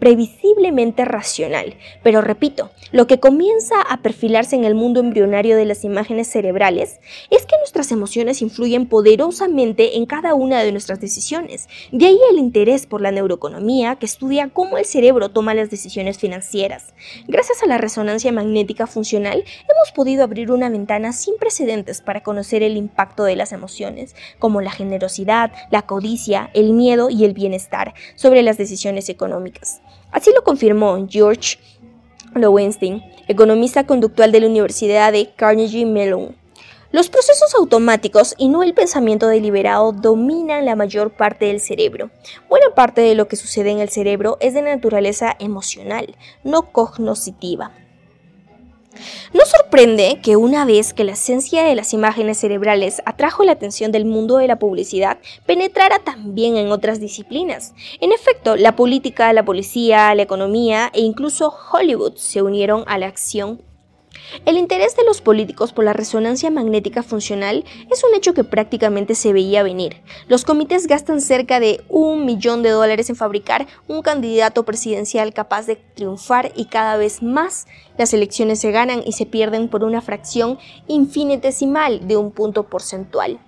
previsiblemente 0.04 1.06
racional. 1.06 1.76
Pero 2.02 2.20
repito, 2.20 2.68
lo 2.92 3.06
que 3.06 3.20
comienza 3.20 3.80
a 3.80 4.02
perfilarse 4.02 4.54
en 4.54 4.64
el 4.64 4.74
mundo 4.74 5.00
embrionario 5.00 5.56
de 5.56 5.64
las 5.64 5.82
imágenes 5.82 6.28
cerebrales 6.28 7.00
es 7.30 7.46
que 7.46 7.56
nuestras 7.56 7.90
emociones 7.90 8.42
influyen 8.42 8.86
poderosamente 8.86 9.96
en 9.96 10.04
cada 10.04 10.34
una 10.34 10.62
de 10.62 10.72
nuestras 10.72 11.00
decisiones. 11.00 11.70
De 11.90 12.04
ahí 12.04 12.18
el 12.30 12.38
interés 12.38 12.84
por 12.84 13.00
la 13.00 13.12
neuroeconomía 13.12 13.96
que 13.96 14.04
estudia 14.04 14.50
cómo 14.50 14.76
el 14.76 14.84
cerebro 14.84 15.30
toma 15.30 15.54
las 15.54 15.70
decisiones 15.70 16.18
financieras. 16.18 16.92
Gracias 17.26 17.62
a 17.62 17.66
la 17.66 17.78
resonancia 17.78 18.30
magnética 18.30 18.86
funcional 18.86 19.38
hemos 19.38 19.92
podido 19.94 20.22
abrir 20.22 20.50
una 20.50 20.68
ventana 20.68 21.14
sin 21.14 21.38
precedentes 21.38 22.02
para 22.02 22.22
conocer 22.22 22.62
el 22.62 22.76
impacto 22.76 23.24
de 23.24 23.36
las 23.36 23.52
emociones, 23.52 24.14
como 24.38 24.60
la 24.60 24.70
generosidad, 24.70 25.50
la 25.70 25.80
codicia, 25.86 26.50
el 26.52 26.74
miedo 26.74 27.08
y 27.08 27.24
el 27.24 27.32
bienestar 27.32 27.94
sobre 28.16 28.42
las 28.42 28.58
decisiones 28.58 29.08
económicas. 29.08 29.80
Así 30.10 30.30
lo 30.34 30.44
confirmó 30.44 31.06
George 31.08 31.58
Lowenstein, 32.34 33.02
economista 33.28 33.84
conductual 33.86 34.32
de 34.32 34.40
la 34.40 34.46
Universidad 34.46 35.12
de 35.12 35.32
Carnegie 35.34 35.86
Mellon. 35.86 36.36
Los 36.92 37.08
procesos 37.08 37.54
automáticos 37.56 38.36
y 38.38 38.46
no 38.46 38.62
el 38.62 38.72
pensamiento 38.72 39.26
deliberado 39.26 39.90
dominan 39.90 40.64
la 40.64 40.76
mayor 40.76 41.10
parte 41.10 41.46
del 41.46 41.60
cerebro. 41.60 42.10
Buena 42.48 42.66
parte 42.72 43.00
de 43.00 43.16
lo 43.16 43.26
que 43.26 43.34
sucede 43.34 43.72
en 43.72 43.80
el 43.80 43.88
cerebro 43.88 44.36
es 44.40 44.54
de 44.54 44.62
naturaleza 44.62 45.34
emocional, 45.40 46.14
no 46.44 46.70
cognoscitiva. 46.70 47.72
No 49.32 49.44
sorprende 49.44 50.20
que 50.22 50.36
una 50.36 50.64
vez 50.64 50.94
que 50.94 51.04
la 51.04 51.12
esencia 51.12 51.64
de 51.64 51.74
las 51.74 51.92
imágenes 51.92 52.38
cerebrales 52.38 53.02
atrajo 53.06 53.44
la 53.44 53.52
atención 53.52 53.92
del 53.92 54.04
mundo 54.04 54.38
de 54.38 54.48
la 54.48 54.58
publicidad, 54.58 55.18
penetrara 55.46 55.98
también 55.98 56.56
en 56.56 56.70
otras 56.70 57.00
disciplinas. 57.00 57.74
En 58.00 58.12
efecto, 58.12 58.56
la 58.56 58.76
política, 58.76 59.32
la 59.32 59.44
policía, 59.44 60.14
la 60.14 60.22
economía 60.22 60.90
e 60.94 61.00
incluso 61.00 61.54
Hollywood 61.72 62.16
se 62.16 62.42
unieron 62.42 62.84
a 62.86 62.98
la 62.98 63.06
acción 63.06 63.60
el 64.46 64.58
interés 64.58 64.96
de 64.96 65.04
los 65.04 65.20
políticos 65.20 65.72
por 65.72 65.84
la 65.84 65.92
resonancia 65.92 66.50
magnética 66.50 67.02
funcional 67.02 67.64
es 67.90 68.02
un 68.04 68.14
hecho 68.14 68.34
que 68.34 68.44
prácticamente 68.44 69.14
se 69.14 69.32
veía 69.32 69.62
venir. 69.62 70.02
Los 70.28 70.44
comités 70.44 70.86
gastan 70.86 71.20
cerca 71.20 71.60
de 71.60 71.82
un 71.88 72.24
millón 72.24 72.62
de 72.62 72.70
dólares 72.70 73.08
en 73.10 73.16
fabricar 73.16 73.66
un 73.86 74.02
candidato 74.02 74.64
presidencial 74.64 75.32
capaz 75.32 75.66
de 75.66 75.76
triunfar 75.76 76.52
y 76.54 76.66
cada 76.66 76.96
vez 76.96 77.22
más 77.22 77.66
las 77.96 78.12
elecciones 78.14 78.60
se 78.60 78.70
ganan 78.70 79.02
y 79.04 79.12
se 79.12 79.26
pierden 79.26 79.68
por 79.68 79.84
una 79.84 80.00
fracción 80.00 80.58
infinitesimal 80.88 82.06
de 82.06 82.16
un 82.16 82.30
punto 82.30 82.64
porcentual. 82.64 83.38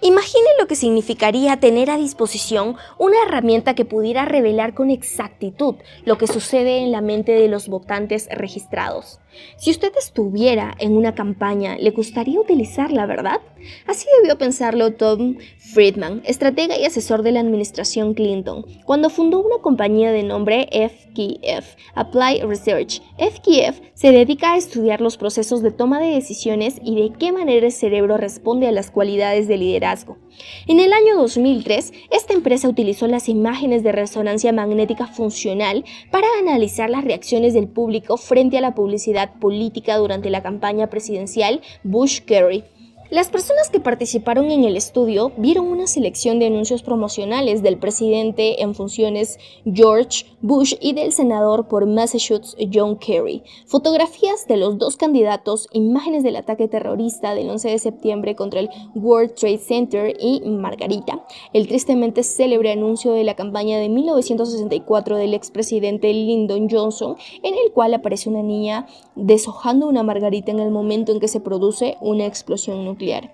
Imagine 0.00 0.46
lo 0.58 0.66
que 0.66 0.76
significaría 0.76 1.58
tener 1.58 1.90
a 1.90 1.96
disposición 1.96 2.76
una 2.98 3.16
herramienta 3.26 3.74
que 3.74 3.84
pudiera 3.84 4.24
revelar 4.24 4.74
con 4.74 4.90
exactitud 4.90 5.76
lo 6.04 6.18
que 6.18 6.26
sucede 6.26 6.78
en 6.78 6.92
la 6.92 7.00
mente 7.00 7.32
de 7.32 7.48
los 7.48 7.68
votantes 7.68 8.28
registrados. 8.30 9.20
Si 9.56 9.70
usted 9.70 9.92
estuviera 9.98 10.74
en 10.78 10.96
una 10.96 11.14
campaña, 11.14 11.76
¿le 11.78 11.90
gustaría 11.90 12.40
utilizarla, 12.40 13.06
verdad? 13.06 13.40
Así 13.86 14.06
debió 14.20 14.38
pensarlo 14.38 14.94
Tom 14.94 15.36
Friedman, 15.58 16.22
estratega 16.24 16.78
y 16.78 16.84
asesor 16.84 17.22
de 17.22 17.32
la 17.32 17.40
administración 17.40 18.14
Clinton, 18.14 18.64
cuando 18.84 19.10
fundó 19.10 19.40
una 19.40 19.58
compañía 19.60 20.12
de 20.12 20.22
nombre 20.22 20.68
FKF, 20.72 21.76
Apply 21.94 22.42
Research. 22.42 23.02
FKF 23.18 23.80
se 23.96 24.12
dedica 24.12 24.52
a 24.52 24.56
estudiar 24.58 25.00
los 25.00 25.16
procesos 25.16 25.62
de 25.62 25.70
toma 25.70 25.98
de 25.98 26.08
decisiones 26.08 26.78
y 26.84 26.96
de 26.96 27.16
qué 27.18 27.32
manera 27.32 27.64
el 27.64 27.72
cerebro 27.72 28.18
responde 28.18 28.68
a 28.68 28.72
las 28.72 28.90
cualidades 28.90 29.48
de 29.48 29.56
liderazgo. 29.56 30.18
En 30.66 30.80
el 30.80 30.92
año 30.92 31.16
2003, 31.16 31.94
esta 32.10 32.34
empresa 32.34 32.68
utilizó 32.68 33.06
las 33.06 33.30
imágenes 33.30 33.82
de 33.82 33.92
resonancia 33.92 34.52
magnética 34.52 35.06
funcional 35.06 35.82
para 36.10 36.26
analizar 36.38 36.90
las 36.90 37.04
reacciones 37.04 37.54
del 37.54 37.68
público 37.68 38.18
frente 38.18 38.58
a 38.58 38.60
la 38.60 38.74
publicidad 38.74 39.32
política 39.40 39.96
durante 39.96 40.28
la 40.28 40.42
campaña 40.42 40.88
presidencial 40.88 41.62
Bush-Kerry. 41.82 42.64
Las 43.08 43.28
personas 43.28 43.70
que 43.70 43.78
participaron 43.78 44.50
en 44.50 44.64
el 44.64 44.76
estudio 44.76 45.30
vieron 45.36 45.68
una 45.68 45.86
selección 45.86 46.40
de 46.40 46.46
anuncios 46.46 46.82
promocionales 46.82 47.62
del 47.62 47.78
presidente 47.78 48.62
en 48.64 48.74
funciones 48.74 49.38
George 49.64 50.26
Bush 50.40 50.74
y 50.80 50.92
del 50.92 51.12
senador 51.12 51.68
por 51.68 51.86
Massachusetts 51.86 52.56
John 52.72 52.96
Kerry, 52.96 53.44
fotografías 53.66 54.48
de 54.48 54.56
los 54.56 54.76
dos 54.78 54.96
candidatos, 54.96 55.68
imágenes 55.72 56.24
del 56.24 56.34
ataque 56.34 56.66
terrorista 56.66 57.36
del 57.36 57.48
11 57.48 57.68
de 57.68 57.78
septiembre 57.78 58.34
contra 58.34 58.58
el 58.58 58.70
World 58.96 59.34
Trade 59.34 59.58
Center 59.58 60.16
y 60.18 60.40
Margarita, 60.40 61.24
el 61.52 61.68
tristemente 61.68 62.24
célebre 62.24 62.72
anuncio 62.72 63.12
de 63.12 63.22
la 63.22 63.36
campaña 63.36 63.78
de 63.78 63.88
1964 63.88 65.16
del 65.16 65.34
expresidente 65.34 66.12
Lyndon 66.12 66.68
Johnson, 66.68 67.16
en 67.44 67.54
el 67.54 67.70
cual 67.72 67.94
aparece 67.94 68.28
una 68.28 68.42
niña 68.42 68.88
deshojando 69.14 69.86
una 69.86 70.02
margarita 70.02 70.50
en 70.50 70.58
el 70.58 70.72
momento 70.72 71.12
en 71.12 71.20
que 71.20 71.28
se 71.28 71.38
produce 71.38 71.96
una 72.00 72.26
explosión 72.26 72.84
nuclear 72.84 72.95
nuclear. 72.96 73.30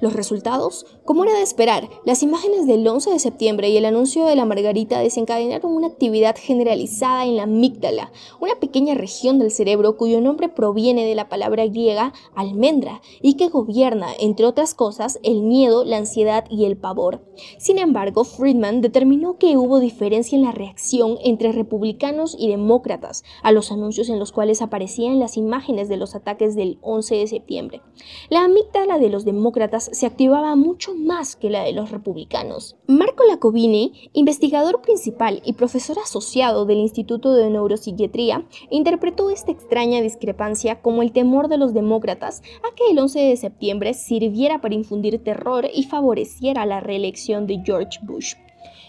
Los 0.00 0.12
resultados, 0.12 0.86
como 1.04 1.24
era 1.24 1.34
de 1.34 1.42
esperar, 1.42 1.88
las 2.04 2.22
imágenes 2.22 2.66
del 2.66 2.86
11 2.86 3.10
de 3.10 3.18
septiembre 3.18 3.68
y 3.68 3.76
el 3.76 3.84
anuncio 3.84 4.24
de 4.26 4.36
la 4.36 4.44
margarita 4.44 4.98
desencadenaron 4.98 5.72
una 5.72 5.86
actividad 5.86 6.36
generalizada 6.38 7.24
en 7.24 7.36
la 7.36 7.44
amígdala, 7.44 8.12
una 8.40 8.58
pequeña 8.60 8.94
región 8.94 9.38
del 9.38 9.50
cerebro 9.50 9.96
cuyo 9.96 10.20
nombre 10.20 10.48
proviene 10.48 11.06
de 11.06 11.14
la 11.14 11.28
palabra 11.28 11.66
griega 11.66 12.12
almendra 12.34 13.00
y 13.22 13.34
que 13.34 13.48
gobierna, 13.48 14.08
entre 14.18 14.46
otras 14.46 14.74
cosas, 14.74 15.20
el 15.22 15.42
miedo, 15.42 15.84
la 15.84 15.98
ansiedad 15.98 16.44
y 16.50 16.64
el 16.64 16.76
pavor. 16.76 17.24
Sin 17.58 17.78
embargo, 17.78 18.24
Friedman 18.24 18.80
determinó 18.80 19.38
que 19.38 19.56
hubo 19.56 19.80
diferencia 19.80 20.36
en 20.36 20.42
la 20.42 20.52
reacción 20.52 21.18
entre 21.22 21.52
republicanos 21.52 22.36
y 22.38 22.48
demócratas 22.48 23.24
a 23.42 23.52
los 23.52 23.70
anuncios 23.70 24.08
en 24.08 24.18
los 24.18 24.32
cuales 24.32 24.62
aparecían 24.62 25.18
las 25.18 25.36
imágenes 25.36 25.88
de 25.88 25.96
los 25.96 26.14
ataques 26.14 26.54
del 26.54 26.78
11 26.82 27.16
de 27.16 27.26
septiembre. 27.26 27.82
La 28.30 28.44
amígdala 28.44 28.98
de 28.98 29.08
los 29.08 29.24
demócratas 29.24 29.83
se 29.92 30.06
activaba 30.06 30.56
mucho 30.56 30.94
más 30.94 31.36
que 31.36 31.50
la 31.50 31.62
de 31.62 31.72
los 31.72 31.90
republicanos. 31.90 32.76
Marco 32.86 33.24
Lacovini, 33.24 34.10
investigador 34.12 34.80
principal 34.82 35.42
y 35.44 35.54
profesor 35.54 35.98
asociado 35.98 36.66
del 36.66 36.78
Instituto 36.78 37.34
de 37.34 37.50
Neuropsiquiatría, 37.50 38.46
interpretó 38.70 39.30
esta 39.30 39.52
extraña 39.52 40.00
discrepancia 40.00 40.80
como 40.80 41.02
el 41.02 41.12
temor 41.12 41.48
de 41.48 41.58
los 41.58 41.74
demócratas 41.74 42.42
a 42.68 42.74
que 42.74 42.90
el 42.90 42.98
11 42.98 43.20
de 43.20 43.36
septiembre 43.36 43.94
sirviera 43.94 44.60
para 44.60 44.74
infundir 44.74 45.22
terror 45.22 45.68
y 45.72 45.84
favoreciera 45.84 46.66
la 46.66 46.80
reelección 46.80 47.46
de 47.46 47.62
George 47.64 47.98
Bush 48.02 48.34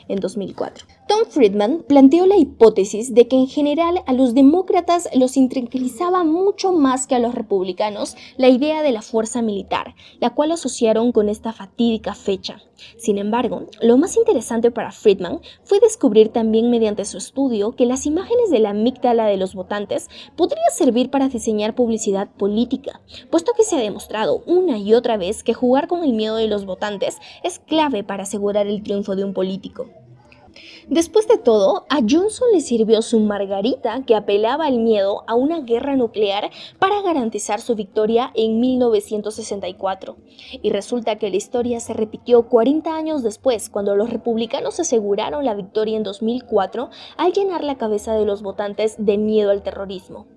en 0.07 0.19
2004. 0.19 0.85
Tom 1.07 1.19
Friedman 1.29 1.83
planteó 1.87 2.25
la 2.25 2.35
hipótesis 2.35 3.13
de 3.13 3.27
que 3.27 3.35
en 3.35 3.45
general 3.45 4.01
a 4.07 4.13
los 4.13 4.33
demócratas 4.33 5.07
los 5.13 5.37
intranquilizaba 5.37 6.23
mucho 6.23 6.71
más 6.71 7.05
que 7.05 7.13
a 7.13 7.19
los 7.19 7.35
republicanos 7.35 8.15
la 8.37 8.49
idea 8.49 8.81
de 8.81 8.91
la 8.91 9.03
fuerza 9.03 9.43
militar, 9.43 9.93
la 10.19 10.31
cual 10.31 10.51
asociaron 10.51 11.11
con 11.11 11.29
esta 11.29 11.53
fatídica 11.53 12.15
fecha. 12.15 12.59
Sin 12.97 13.19
embargo, 13.19 13.67
lo 13.81 13.97
más 13.97 14.17
interesante 14.17 14.71
para 14.71 14.91
Friedman 14.91 15.41
fue 15.63 15.79
descubrir 15.79 16.29
también 16.29 16.71
mediante 16.71 17.05
su 17.05 17.19
estudio 17.19 17.75
que 17.75 17.85
las 17.85 18.07
imágenes 18.07 18.49
de 18.49 18.59
la 18.59 18.71
amígdala 18.71 19.27
de 19.27 19.37
los 19.37 19.53
votantes 19.53 20.09
podrían 20.35 20.71
servir 20.73 21.11
para 21.11 21.27
diseñar 21.27 21.75
publicidad 21.75 22.29
política, 22.31 23.01
puesto 23.29 23.53
que 23.55 23.63
se 23.63 23.75
ha 23.75 23.79
demostrado 23.79 24.41
una 24.47 24.79
y 24.79 24.95
otra 24.95 25.17
vez 25.17 25.43
que 25.43 25.53
jugar 25.53 25.87
con 25.87 26.03
el 26.03 26.13
miedo 26.13 26.37
de 26.37 26.47
los 26.47 26.65
votantes 26.65 27.19
es 27.43 27.59
clave 27.59 28.03
para 28.03 28.23
asegurar 28.23 28.65
el 28.65 28.81
triunfo 28.81 29.15
de 29.15 29.23
un 29.23 29.35
político. 29.35 29.85
Después 30.87 31.27
de 31.27 31.37
todo, 31.37 31.85
a 31.89 31.99
Johnson 32.07 32.47
le 32.53 32.61
sirvió 32.61 33.01
su 33.01 33.19
margarita 33.19 34.03
que 34.05 34.15
apelaba 34.15 34.65
al 34.65 34.79
miedo 34.79 35.23
a 35.27 35.35
una 35.35 35.61
guerra 35.61 35.95
nuclear 35.95 36.51
para 36.79 37.01
garantizar 37.01 37.61
su 37.61 37.75
victoria 37.75 38.31
en 38.35 38.59
1964. 38.59 40.17
Y 40.61 40.69
resulta 40.69 41.17
que 41.17 41.29
la 41.29 41.37
historia 41.37 41.79
se 41.79 41.93
repitió 41.93 42.43
40 42.49 42.95
años 42.95 43.23
después, 43.23 43.69
cuando 43.69 43.95
los 43.95 44.09
republicanos 44.09 44.79
aseguraron 44.79 45.45
la 45.45 45.55
victoria 45.55 45.97
en 45.97 46.03
2004 46.03 46.89
al 47.17 47.33
llenar 47.33 47.63
la 47.63 47.77
cabeza 47.77 48.13
de 48.13 48.25
los 48.25 48.41
votantes 48.41 48.95
de 48.97 49.17
miedo 49.17 49.51
al 49.51 49.63
terrorismo. 49.63 50.27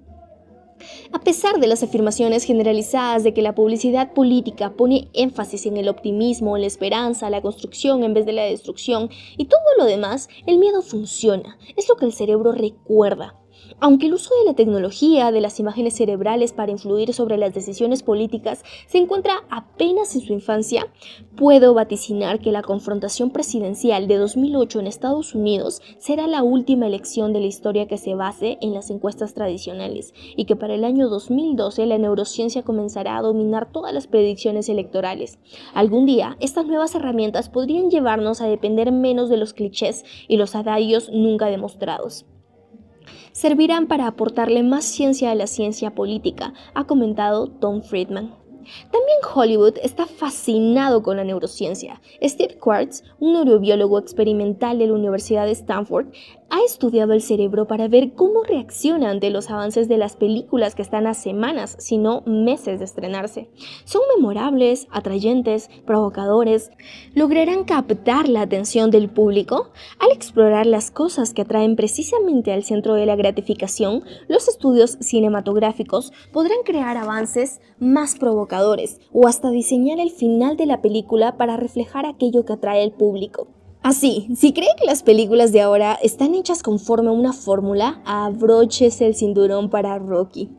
A 1.12 1.20
pesar 1.20 1.60
de 1.60 1.66
las 1.66 1.82
afirmaciones 1.82 2.44
generalizadas 2.44 3.24
de 3.24 3.34
que 3.34 3.42
la 3.42 3.54
publicidad 3.54 4.12
política 4.12 4.74
pone 4.74 5.08
énfasis 5.12 5.66
en 5.66 5.76
el 5.76 5.88
optimismo, 5.88 6.56
la 6.58 6.66
esperanza, 6.66 7.30
la 7.30 7.42
construcción 7.42 8.04
en 8.04 8.14
vez 8.14 8.26
de 8.26 8.32
la 8.32 8.44
destrucción 8.44 9.10
y 9.36 9.46
todo 9.46 9.60
lo 9.78 9.84
demás, 9.84 10.28
el 10.46 10.58
miedo 10.58 10.82
funciona, 10.82 11.58
es 11.76 11.88
lo 11.88 11.96
que 11.96 12.04
el 12.04 12.12
cerebro 12.12 12.52
recuerda. 12.52 13.34
Aunque 13.80 14.06
el 14.06 14.14
uso 14.14 14.34
de 14.40 14.46
la 14.46 14.54
tecnología, 14.54 15.30
de 15.30 15.40
las 15.40 15.60
imágenes 15.60 15.94
cerebrales 15.94 16.52
para 16.52 16.72
influir 16.72 17.14
sobre 17.14 17.36
las 17.36 17.54
decisiones 17.54 18.02
políticas 18.02 18.64
se 18.86 18.98
encuentra 18.98 19.44
apenas 19.50 20.14
en 20.16 20.22
su 20.22 20.32
infancia, 20.32 20.88
puedo 21.36 21.74
vaticinar 21.74 22.40
que 22.40 22.50
la 22.50 22.62
confrontación 22.62 23.30
presidencial 23.30 24.08
de 24.08 24.16
2008 24.16 24.80
en 24.80 24.86
Estados 24.88 25.34
Unidos 25.34 25.80
será 25.98 26.26
la 26.26 26.42
última 26.42 26.86
elección 26.86 27.32
de 27.32 27.40
la 27.40 27.46
historia 27.46 27.86
que 27.86 27.98
se 27.98 28.14
base 28.14 28.58
en 28.60 28.74
las 28.74 28.90
encuestas 28.90 29.34
tradicionales 29.34 30.12
y 30.36 30.44
que 30.44 30.56
para 30.56 30.74
el 30.74 30.84
año 30.84 31.08
2012 31.08 31.86
la 31.86 31.98
neurociencia 31.98 32.62
comenzará 32.62 33.16
a 33.16 33.22
dominar 33.22 33.70
todas 33.70 33.94
las 33.94 34.06
predicciones 34.06 34.68
electorales. 34.68 35.38
Algún 35.72 36.06
día, 36.06 36.36
estas 36.40 36.66
nuevas 36.66 36.94
herramientas 36.94 37.48
podrían 37.48 37.90
llevarnos 37.90 38.40
a 38.40 38.48
depender 38.48 38.90
menos 38.90 39.28
de 39.30 39.36
los 39.36 39.52
clichés 39.52 40.04
y 40.26 40.36
los 40.36 40.54
adagios 40.54 41.10
nunca 41.12 41.46
demostrados 41.46 42.26
servirán 43.32 43.86
para 43.86 44.06
aportarle 44.06 44.62
más 44.62 44.84
ciencia 44.84 45.30
a 45.30 45.34
la 45.34 45.46
ciencia 45.46 45.94
política, 45.94 46.54
ha 46.74 46.84
comentado 46.84 47.48
Tom 47.48 47.82
Friedman. 47.82 48.34
También 48.90 49.18
Hollywood 49.34 49.78
está 49.82 50.06
fascinado 50.06 51.02
con 51.02 51.16
la 51.16 51.24
neurociencia. 51.24 52.00
Steve 52.22 52.58
Quartz, 52.58 53.02
un 53.18 53.32
neurobiólogo 53.32 53.98
experimental 53.98 54.78
de 54.78 54.86
la 54.86 54.92
Universidad 54.92 55.46
de 55.46 55.52
Stanford, 55.52 56.08
ha 56.50 56.64
estudiado 56.64 57.12
el 57.12 57.22
cerebro 57.22 57.66
para 57.66 57.88
ver 57.88 58.14
cómo 58.14 58.42
reacciona 58.42 59.10
ante 59.10 59.30
los 59.30 59.50
avances 59.50 59.88
de 59.88 59.98
las 59.98 60.16
películas 60.16 60.74
que 60.74 60.82
están 60.82 61.06
a 61.06 61.14
semanas, 61.14 61.76
si 61.78 61.98
no 61.98 62.22
meses 62.26 62.78
de 62.78 62.84
estrenarse. 62.84 63.50
Son 63.84 64.02
memorables, 64.16 64.88
atrayentes, 64.90 65.70
provocadores. 65.84 66.70
¿Lograrán 67.14 67.64
captar 67.64 68.28
la 68.28 68.42
atención 68.42 68.90
del 68.90 69.10
público? 69.10 69.70
Al 69.98 70.10
explorar 70.12 70.66
las 70.66 70.90
cosas 70.90 71.34
que 71.34 71.42
atraen 71.42 71.76
precisamente 71.76 72.52
al 72.52 72.64
centro 72.64 72.94
de 72.94 73.06
la 73.06 73.16
gratificación, 73.16 74.04
los 74.28 74.48
estudios 74.48 74.98
cinematográficos 75.00 76.12
podrán 76.32 76.62
crear 76.64 76.96
avances 76.96 77.60
más 77.78 78.16
provocadores 78.16 79.00
o 79.12 79.26
hasta 79.28 79.50
diseñar 79.50 80.00
el 80.00 80.10
final 80.10 80.56
de 80.56 80.66
la 80.66 80.80
película 80.80 81.36
para 81.36 81.56
reflejar 81.56 82.06
aquello 82.06 82.44
que 82.44 82.54
atrae 82.54 82.82
al 82.82 82.92
público. 82.92 83.48
Así, 83.82 84.28
si 84.36 84.52
cree 84.52 84.74
que 84.76 84.84
las 84.84 85.02
películas 85.02 85.52
de 85.52 85.60
ahora 85.60 85.98
están 86.02 86.34
hechas 86.34 86.62
conforme 86.62 87.08
a 87.08 87.12
una 87.12 87.32
fórmula, 87.32 88.02
abroches 88.04 89.00
el 89.00 89.14
cinturón 89.14 89.70
para 89.70 89.98
Rocky. 89.98 90.50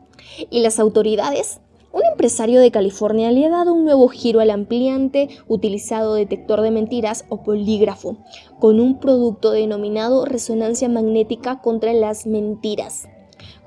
¿Y 0.49 0.62
las 0.62 0.79
autoridades? 0.79 1.60
Un 1.91 2.03
empresario 2.05 2.62
de 2.62 2.71
California 2.71 3.32
le 3.32 3.45
ha 3.45 3.49
dado 3.49 3.73
un 3.73 3.84
nuevo 3.84 4.08
giro 4.10 4.39
al 4.39 4.51
ampliante 4.51 5.27
utilizado 5.47 6.13
detector 6.13 6.62
de 6.62 6.71
mentiras 6.71 7.25
o 7.29 7.43
polígrafo, 7.43 8.17
con 8.60 8.79
un 8.79 8.99
producto 8.99 9.51
denominado 9.51 10.25
resonancia 10.25 10.88
magnética 10.88 11.62
contra 11.62 11.93
las 11.93 12.27
mentiras. 12.27 13.10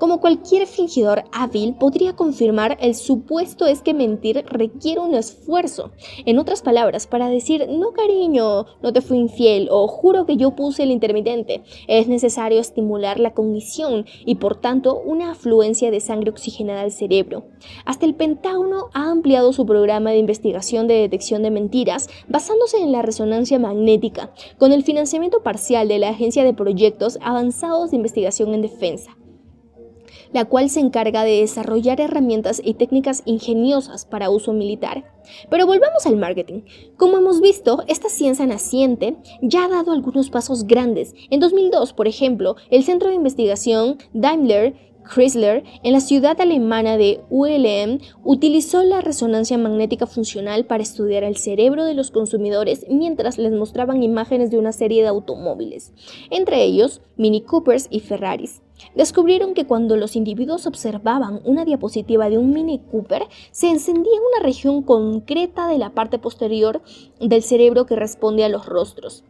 Como 0.03 0.19
cualquier 0.19 0.67
fingidor 0.67 1.23
hábil 1.31 1.75
podría 1.75 2.13
confirmar, 2.13 2.77
el 2.81 2.93
supuesto 2.93 3.65
es 3.65 3.81
que 3.81 3.93
mentir 3.93 4.43
requiere 4.49 4.99
un 4.99 5.15
esfuerzo. 5.15 5.91
En 6.25 6.39
otras 6.39 6.61
palabras, 6.61 7.07
para 7.07 7.29
decir 7.29 7.69
no 7.69 7.93
cariño, 7.93 8.65
no 8.81 8.91
te 8.91 8.99
fui 8.99 9.17
infiel 9.17 9.69
o 9.71 9.87
juro 9.87 10.25
que 10.25 10.35
yo 10.35 10.57
puse 10.57 10.83
el 10.83 10.91
intermitente, 10.91 11.63
es 11.87 12.09
necesario 12.09 12.59
estimular 12.59 13.17
la 13.17 13.33
cognición 13.33 14.05
y 14.25 14.35
por 14.35 14.59
tanto 14.59 14.99
una 14.99 15.31
afluencia 15.31 15.89
de 15.89 16.01
sangre 16.01 16.31
oxigenada 16.31 16.81
al 16.81 16.91
cerebro. 16.91 17.45
Hasta 17.85 18.05
el 18.05 18.13
Pentágono 18.13 18.89
ha 18.93 19.09
ampliado 19.09 19.53
su 19.53 19.65
programa 19.65 20.09
de 20.09 20.17
investigación 20.17 20.85
de 20.85 20.95
detección 20.95 21.43
de 21.43 21.51
mentiras 21.51 22.09
basándose 22.27 22.75
en 22.75 22.91
la 22.91 23.03
resonancia 23.03 23.57
magnética, 23.57 24.33
con 24.57 24.73
el 24.73 24.83
financiamiento 24.83 25.43
parcial 25.43 25.87
de 25.87 25.99
la 25.99 26.09
Agencia 26.09 26.43
de 26.43 26.53
Proyectos 26.53 27.17
Avanzados 27.21 27.91
de 27.91 27.95
Investigación 27.95 28.53
en 28.53 28.63
Defensa 28.63 29.15
la 30.33 30.45
cual 30.45 30.69
se 30.69 30.79
encarga 30.79 31.23
de 31.23 31.41
desarrollar 31.41 32.01
herramientas 32.01 32.61
y 32.63 32.73
técnicas 32.73 33.21
ingeniosas 33.25 34.05
para 34.05 34.29
uso 34.29 34.53
militar. 34.53 35.05
Pero 35.49 35.65
volvamos 35.65 36.05
al 36.05 36.17
marketing. 36.17 36.61
Como 36.97 37.17
hemos 37.17 37.39
visto, 37.39 37.83
esta 37.87 38.09
ciencia 38.09 38.45
naciente 38.45 39.15
ya 39.41 39.65
ha 39.65 39.69
dado 39.69 39.91
algunos 39.91 40.29
pasos 40.29 40.65
grandes. 40.65 41.15
En 41.29 41.39
2002, 41.39 41.93
por 41.93 42.07
ejemplo, 42.07 42.55
el 42.69 42.83
Centro 42.83 43.09
de 43.09 43.15
Investigación 43.15 43.97
Daimler 44.13 44.73
Chrysler, 45.03 45.63
en 45.83 45.93
la 45.93 45.99
ciudad 45.99 46.39
alemana 46.39 46.97
de 46.97 47.21
ULM, 47.29 47.99
utilizó 48.23 48.83
la 48.83 49.01
resonancia 49.01 49.57
magnética 49.57 50.07
funcional 50.07 50.65
para 50.65 50.83
estudiar 50.83 51.23
el 51.23 51.37
cerebro 51.37 51.85
de 51.85 51.93
los 51.93 52.11
consumidores 52.11 52.85
mientras 52.89 53.37
les 53.37 53.51
mostraban 53.51 54.01
imágenes 54.01 54.49
de 54.49 54.57
una 54.57 54.71
serie 54.71 55.01
de 55.01 55.09
automóviles, 55.09 55.91
entre 56.29 56.63
ellos 56.63 57.01
Mini 57.17 57.41
Coopers 57.41 57.87
y 57.89 57.99
Ferraris. 57.99 58.61
Descubrieron 58.95 59.53
que 59.53 59.65
cuando 59.65 59.95
los 59.95 60.15
individuos 60.15 60.65
observaban 60.67 61.41
una 61.45 61.65
diapositiva 61.65 62.29
de 62.29 62.37
un 62.37 62.51
Mini 62.51 62.79
Cooper, 62.79 63.27
se 63.51 63.69
encendía 63.69 64.13
una 64.33 64.43
región 64.43 64.83
concreta 64.83 65.67
de 65.67 65.77
la 65.77 65.91
parte 65.91 66.19
posterior 66.19 66.81
del 67.19 67.43
cerebro 67.43 67.85
que 67.85 67.95
responde 67.95 68.43
a 68.43 68.49
los 68.49 68.65
rostros. 68.65 69.23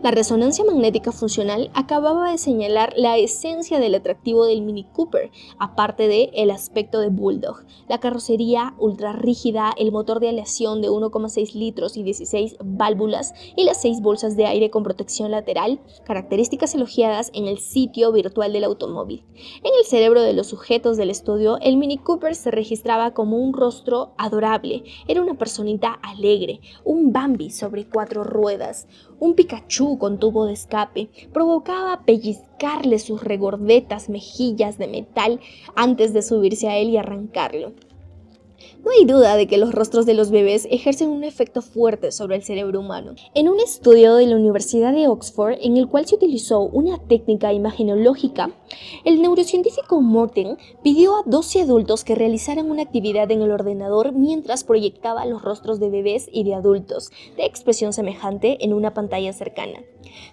La 0.00 0.12
resonancia 0.12 0.64
magnética 0.64 1.10
funcional 1.10 1.72
acababa 1.74 2.30
de 2.30 2.38
señalar 2.38 2.94
la 2.96 3.18
esencia 3.18 3.80
del 3.80 3.96
atractivo 3.96 4.44
del 4.44 4.62
Mini 4.62 4.84
Cooper, 4.84 5.32
aparte 5.58 6.06
de 6.06 6.30
el 6.34 6.52
aspecto 6.52 7.00
de 7.00 7.08
Bulldog, 7.08 7.64
la 7.88 7.98
carrocería 7.98 8.74
ultra 8.78 9.12
rígida, 9.12 9.72
el 9.76 9.90
motor 9.90 10.20
de 10.20 10.28
aleación 10.28 10.82
de 10.82 10.88
1,6 10.88 11.52
litros 11.54 11.96
y 11.96 12.04
16 12.04 12.58
válvulas 12.62 13.34
y 13.56 13.64
las 13.64 13.82
6 13.82 14.00
bolsas 14.00 14.36
de 14.36 14.46
aire 14.46 14.70
con 14.70 14.84
protección 14.84 15.32
lateral, 15.32 15.80
características 16.04 16.76
elogiadas 16.76 17.32
en 17.34 17.48
el 17.48 17.58
sitio 17.58 18.12
virtual 18.12 18.52
del 18.52 18.64
automóvil. 18.64 19.24
En 19.64 19.72
el 19.80 19.84
cerebro 19.84 20.22
de 20.22 20.32
los 20.32 20.46
sujetos 20.46 20.96
del 20.96 21.10
estudio, 21.10 21.58
el 21.60 21.76
Mini 21.76 21.98
Cooper 21.98 22.36
se 22.36 22.52
registraba 22.52 23.14
como 23.14 23.38
un 23.38 23.52
rostro 23.52 24.12
adorable, 24.16 24.84
era 25.08 25.22
una 25.22 25.34
personita 25.34 25.98
alegre, 26.02 26.60
un 26.84 27.12
Bambi 27.12 27.50
sobre 27.50 27.88
cuatro 27.88 28.22
ruedas, 28.22 28.86
un 29.18 29.34
Pikachu 29.34 29.87
con 29.96 30.18
tubo 30.18 30.44
de 30.44 30.52
escape 30.52 31.08
provocaba 31.32 32.02
pellizcarle 32.04 32.98
sus 32.98 33.24
regordetas 33.24 34.10
mejillas 34.10 34.76
de 34.76 34.88
metal 34.88 35.40
antes 35.76 36.12
de 36.12 36.20
subirse 36.20 36.68
a 36.68 36.76
él 36.76 36.90
y 36.90 36.98
arrancarlo. 36.98 37.72
No 38.84 38.90
hay 38.90 39.04
duda 39.04 39.36
de 39.36 39.46
que 39.46 39.58
los 39.58 39.72
rostros 39.72 40.06
de 40.06 40.14
los 40.14 40.30
bebés 40.30 40.66
ejercen 40.70 41.10
un 41.10 41.24
efecto 41.24 41.62
fuerte 41.62 42.12
sobre 42.12 42.36
el 42.36 42.42
cerebro 42.42 42.80
humano. 42.80 43.14
En 43.34 43.48
un 43.48 43.60
estudio 43.60 44.14
de 44.16 44.26
la 44.26 44.36
Universidad 44.36 44.92
de 44.92 45.08
Oxford, 45.08 45.58
en 45.60 45.76
el 45.76 45.88
cual 45.88 46.06
se 46.06 46.14
utilizó 46.14 46.60
una 46.60 46.98
técnica 46.98 47.52
imagenológica, 47.52 48.50
el 49.04 49.20
neurocientífico 49.20 50.00
Morten 50.00 50.58
pidió 50.82 51.16
a 51.16 51.22
12 51.26 51.62
adultos 51.62 52.04
que 52.04 52.14
realizaran 52.14 52.70
una 52.70 52.82
actividad 52.82 53.30
en 53.30 53.42
el 53.42 53.50
ordenador 53.50 54.12
mientras 54.12 54.64
proyectaba 54.64 55.26
los 55.26 55.42
rostros 55.42 55.80
de 55.80 55.90
bebés 55.90 56.28
y 56.32 56.44
de 56.44 56.54
adultos 56.54 57.10
de 57.36 57.44
expresión 57.44 57.92
semejante 57.92 58.64
en 58.64 58.72
una 58.72 58.94
pantalla 58.94 59.32
cercana. 59.32 59.80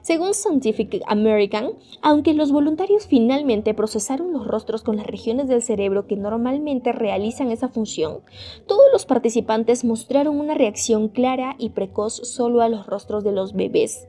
Según 0.02 0.34
Scientific 0.34 1.02
American, 1.08 1.74
aunque 2.02 2.34
los 2.34 2.52
voluntarios 2.52 3.08
finalmente 3.08 3.74
procesaron 3.74 4.32
los 4.34 4.48
rostros 4.48 4.84
con 4.84 4.98
las 4.98 5.08
regiones 5.08 5.48
del 5.48 5.62
cerebro 5.62 6.08
que 6.08 6.16
normalmente 6.16 6.92
realizan 6.92 7.52
esa 7.52 7.70
función, 7.70 8.14
todos 8.67 8.86
los 8.91 9.06
participantes 9.06 9.84
mostraron 9.84 10.39
una 10.39 10.54
reacción 10.54 11.10
clara 11.10 11.56
y 11.58 11.69
precoz 11.69 12.13
solo 12.13 12.62
a 12.62 12.69
los 12.69 12.86
rostros 12.86 13.23
de 13.23 13.32
los 13.32 13.54
bebés. 13.54 14.08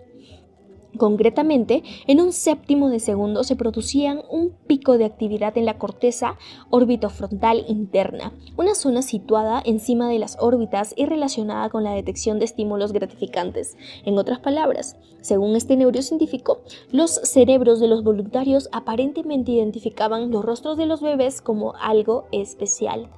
Concretamente, 0.97 1.83
en 2.07 2.21
un 2.21 2.33
séptimo 2.33 2.89
de 2.89 3.01
segundo 3.01 3.45
se 3.45 3.57
producían 3.57 4.23
un 4.31 4.53
pico 4.67 4.97
de 4.97 5.05
actividad 5.05 5.57
en 5.59 5.67
la 5.67 5.79
corteza 5.79 6.39
orbitofrontal 6.71 7.65
interna, 7.69 8.33
una 8.57 8.75
zona 8.75 9.03
situada 9.03 9.63
encima 9.65 10.09
de 10.09 10.19
las 10.19 10.39
órbitas 10.41 10.95
y 10.97 11.05
relacionada 11.05 11.69
con 11.69 11.85
la 11.85 11.93
detección 11.93 12.39
de 12.39 12.47
estímulos 12.47 12.93
gratificantes. 12.93 13.77
En 14.05 14.19
otras 14.19 14.39
palabras, 14.39 14.97
según 15.21 15.57
este 15.57 15.77
neurocientífico, 15.77 16.61
los 16.93 17.11
cerebros 17.11 17.81
de 17.81 17.89
los 17.89 18.03
voluntarios 18.03 18.69
aparentemente 18.73 19.53
identificaban 19.53 20.31
los 20.31 20.45
rostros 20.45 20.79
de 20.79 20.87
los 20.87 21.03
bebés 21.03 21.43
como 21.43 21.75
algo 21.77 22.27
especial. 22.33 23.11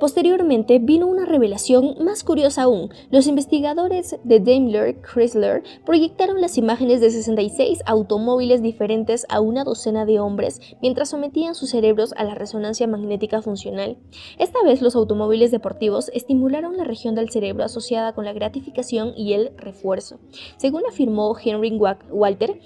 Posteriormente 0.00 0.78
vino 0.78 1.06
una 1.06 1.24
revelación 1.24 1.96
más 2.00 2.24
curiosa 2.24 2.62
aún. 2.62 2.90
Los 3.10 3.26
investigadores 3.26 4.16
de 4.24 4.40
Daimler 4.40 5.00
Chrysler 5.00 5.62
proyectaron 5.84 6.40
las 6.40 6.58
imágenes 6.58 7.00
de 7.00 7.10
66 7.10 7.80
automóviles 7.86 8.62
diferentes 8.62 9.26
a 9.28 9.40
una 9.40 9.64
docena 9.64 10.04
de 10.04 10.20
hombres 10.20 10.60
mientras 10.80 11.10
sometían 11.10 11.54
sus 11.54 11.70
cerebros 11.70 12.14
a 12.16 12.24
la 12.24 12.34
resonancia 12.34 12.86
magnética 12.86 13.42
funcional. 13.42 13.96
Esta 14.38 14.62
vez 14.62 14.82
los 14.82 14.96
automóviles 14.96 15.50
deportivos 15.50 16.10
estimularon 16.14 16.76
la 16.76 16.84
región 16.84 17.14
del 17.14 17.30
cerebro 17.30 17.64
asociada 17.64 18.12
con 18.14 18.24
la 18.24 18.32
gratificación 18.32 19.12
y 19.16 19.32
el 19.34 19.52
refuerzo. 19.56 20.18
Según 20.56 20.82
afirmó 20.88 21.36
Henry 21.42 21.78
Walter, 22.10 22.58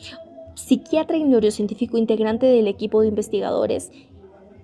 psiquiatra 0.55 1.17
y 1.17 1.25
neurocientífico 1.25 1.99
integrante 1.99 2.47
del 2.47 2.67
equipo 2.67 3.03
de 3.03 3.09
investigadores 3.09 3.93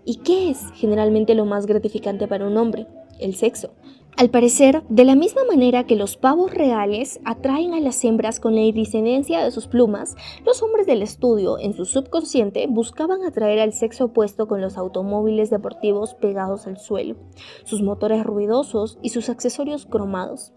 ¿Y 0.05 0.17
qué 0.17 0.51
es 0.51 0.71
generalmente 0.75 1.35
lo 1.35 1.45
más 1.45 1.67
gratificante 1.67 2.27
para 2.27 2.47
un 2.47 2.57
hombre? 2.57 2.89
El 3.21 3.37
sexo. 3.37 3.71
Al 4.17 4.29
parecer, 4.29 4.83
de 4.91 5.05
la 5.05 5.15
misma 5.15 5.43
manera 5.45 5.85
que 5.85 5.97
los 5.97 6.17
pavos 6.17 6.53
reales 6.53 7.21
atraen 7.25 7.73
a 7.73 7.81
las 7.81 8.05
hembras 8.05 8.41
con 8.41 8.55
la 8.55 8.61
iridiscencia 8.61 9.43
de 9.43 9.51
sus 9.51 9.69
plumas, 9.69 10.17
los 10.45 10.63
hombres 10.63 10.87
del 10.87 11.03
estudio, 11.03 11.59
en 11.59 11.73
su 11.73 11.87
subconsciente, 11.87 12.67
buscaban 12.67 13.25
atraer 13.25 13.61
al 13.61 13.73
sexo 13.73 14.07
opuesto 14.07 14.49
con 14.49 14.61
los 14.61 14.77
automóviles 14.77 15.49
deportivos 15.49 16.15
pegados 16.15 16.67
al 16.67 16.79
suelo, 16.79 17.17
sus 17.65 17.81
motores 17.81 18.25
ruidosos 18.25 18.99
y 19.03 19.11
sus 19.11 19.31
accesorios 19.31 19.87
cromados. 19.87 20.53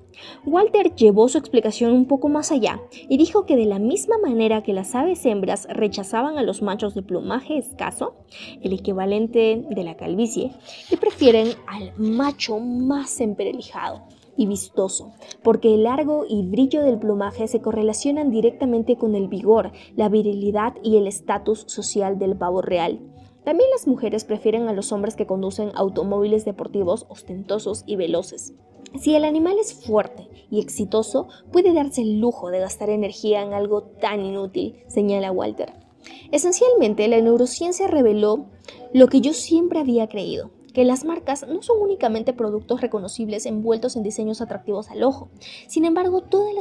Walter 0.45 0.93
llevó 0.95 1.27
su 1.27 1.37
explicación 1.37 1.93
un 1.93 2.05
poco 2.05 2.29
más 2.29 2.51
allá 2.51 2.81
y 3.09 3.17
dijo 3.17 3.45
que 3.45 3.55
de 3.55 3.65
la 3.65 3.79
misma 3.79 4.17
manera 4.17 4.63
que 4.63 4.73
las 4.73 4.95
aves 4.95 5.25
hembras 5.25 5.67
rechazaban 5.69 6.37
a 6.37 6.43
los 6.43 6.61
machos 6.61 6.95
de 6.95 7.03
plumaje 7.03 7.57
escaso, 7.57 8.15
el 8.61 8.73
equivalente 8.73 9.65
de 9.69 9.83
la 9.83 9.97
calvicie, 9.97 10.51
y 10.89 10.95
prefieren 10.97 11.49
al 11.67 11.93
macho 11.97 12.59
más 12.59 13.19
emperelijado 13.21 14.03
y 14.37 14.47
vistoso, 14.47 15.13
porque 15.43 15.73
el 15.73 15.83
largo 15.83 16.25
y 16.27 16.43
brillo 16.43 16.81
del 16.83 16.99
plumaje 16.99 17.47
se 17.47 17.61
correlacionan 17.61 18.31
directamente 18.31 18.97
con 18.97 19.15
el 19.15 19.27
vigor, 19.27 19.71
la 19.95 20.09
virilidad 20.09 20.75
y 20.83 20.97
el 20.97 21.07
estatus 21.07 21.63
social 21.67 22.19
del 22.19 22.35
pavo 22.35 22.61
real. 22.61 22.99
También 23.43 23.69
las 23.71 23.87
mujeres 23.87 24.25
prefieren 24.25 24.67
a 24.67 24.73
los 24.73 24.91
hombres 24.91 25.15
que 25.15 25.27
conducen 25.27 25.71
automóviles 25.75 26.45
deportivos 26.45 27.05
ostentosos 27.09 27.83
y 27.85 27.95
veloces. 27.95 28.55
Si 28.99 29.15
el 29.15 29.25
animal 29.25 29.57
es 29.59 29.73
fuerte 29.73 30.27
y 30.49 30.59
exitoso, 30.59 31.27
puede 31.51 31.73
darse 31.73 32.01
el 32.01 32.19
lujo 32.19 32.49
de 32.49 32.59
gastar 32.59 32.89
energía 32.89 33.41
en 33.41 33.53
algo 33.53 33.83
tan 33.83 34.23
inútil, 34.23 34.77
señala 34.87 35.31
Walter. 35.31 35.73
Esencialmente, 36.31 37.07
la 37.07 37.21
neurociencia 37.21 37.87
reveló 37.87 38.45
lo 38.93 39.07
que 39.07 39.21
yo 39.21 39.33
siempre 39.33 39.79
había 39.79 40.07
creído, 40.07 40.51
que 40.73 40.85
las 40.85 41.05
marcas 41.05 41.47
no 41.47 41.61
son 41.61 41.81
únicamente 41.81 42.33
productos 42.33 42.81
reconocibles 42.81 43.45
envueltos 43.45 43.95
en 43.95 44.03
diseños 44.03 44.41
atractivos 44.41 44.89
al 44.89 45.03
ojo. 45.03 45.29
Sin 45.67 45.85
embargo, 45.85 46.21
todas 46.21 46.47
las 46.47 46.53